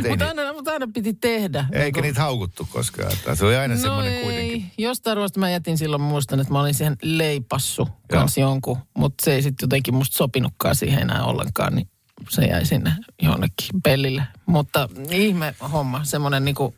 [0.08, 1.66] mutta, aina, mutta aina piti tehdä.
[1.72, 3.12] Eikä niitä haukuttu koskaan.
[3.34, 4.22] Se oli aina no semmoinen ei.
[4.24, 4.70] kuitenkin.
[4.78, 9.34] Jostain ruoasta mä jätin silloin, muistan, että mä olin siihen leipassu kanssa jonkun, mutta se
[9.34, 11.88] ei sitten jotenkin musta sopinutkaan siihen enää ollenkaan, niin
[12.28, 14.22] se jäi sinne jonnekin pellille.
[14.46, 16.74] Mutta ihme homma, semmoinen niinku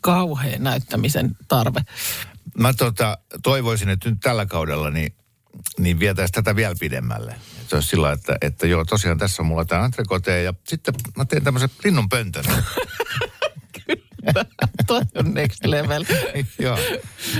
[0.00, 1.80] kauhean näyttämisen tarve.
[2.58, 5.14] Mä tota, toivoisin, että nyt tällä kaudella niin,
[5.78, 7.32] niin vietäisiin tätä vielä pidemmälle.
[7.32, 10.94] Et Se olisi sillä, että, että joo, tosiaan tässä on mulla tämä entrekote ja sitten
[11.16, 12.44] mä teen tämmöisen linnun pöntön.
[14.86, 16.04] Toi on next level.
[16.58, 16.78] joo.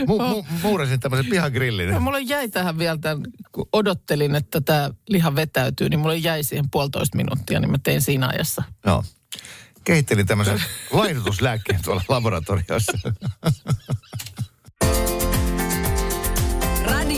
[0.06, 1.90] Mu, mu, muurasin tämmöisen pihagrillin.
[1.90, 6.42] No, mulle jäi tähän vielä tämän, kun odottelin, että tämä liha vetäytyy, niin mulle jäi
[6.42, 8.62] siihen puolitoista minuuttia, niin mä tein siinä ajassa.
[8.86, 9.04] Joo.
[9.84, 12.92] Kehittelin tämmöisen laihdutuslääkkeen tuolla laboratoriossa.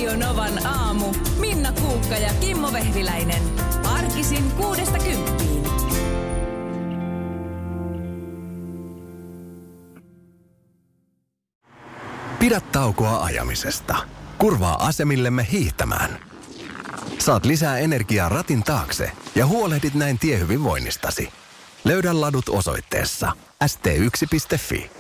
[0.09, 1.15] Radio Novan aamu.
[1.39, 3.43] Minna Kuukka ja Kimmo Vehviläinen.
[3.85, 5.63] Arkisin kuudesta kymppiin.
[12.39, 13.97] Pidä taukoa ajamisesta.
[14.39, 16.19] Kurvaa asemillemme hiihtämään.
[17.19, 21.29] Saat lisää energiaa ratin taakse ja huolehdit näin tiehyvinvoinnistasi.
[21.85, 23.33] Löydä ladut osoitteessa
[23.65, 24.91] st1.fi.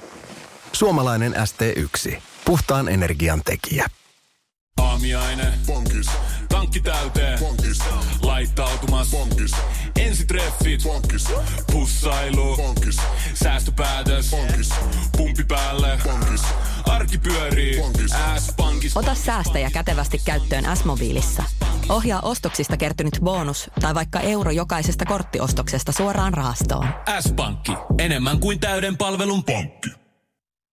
[0.72, 2.16] Suomalainen ST1.
[2.44, 3.88] Puhtaan energian tekijä.
[4.78, 5.52] Aamiaine.
[5.66, 6.06] Bonkis.
[6.48, 7.38] Tankki täyteen.
[7.38, 7.78] Bonkis.
[8.22, 9.10] Laittautumas.
[9.10, 9.52] Bonkis.
[9.98, 10.82] Ensitreffit.
[10.82, 11.24] Bonkis.
[11.72, 12.56] Pussailu.
[12.56, 12.96] Bonkis.
[13.34, 14.30] Säästöpäätös.
[14.30, 14.68] Bonkis.
[15.16, 15.98] Pumpi päälle.
[16.04, 16.42] Bonkis.
[16.86, 17.80] Arki pyörii.
[17.80, 18.14] Bonkis.
[18.38, 18.96] S-pankis.
[18.96, 21.42] Ota säästäjä kätevästi käyttöön S-mobiilissa.
[21.88, 26.88] Ohjaa ostoksista kertynyt bonus tai vaikka euro jokaisesta korttiostoksesta suoraan rahastoon.
[27.20, 27.72] S-pankki.
[27.98, 30.07] Enemmän kuin täyden palvelun pankki.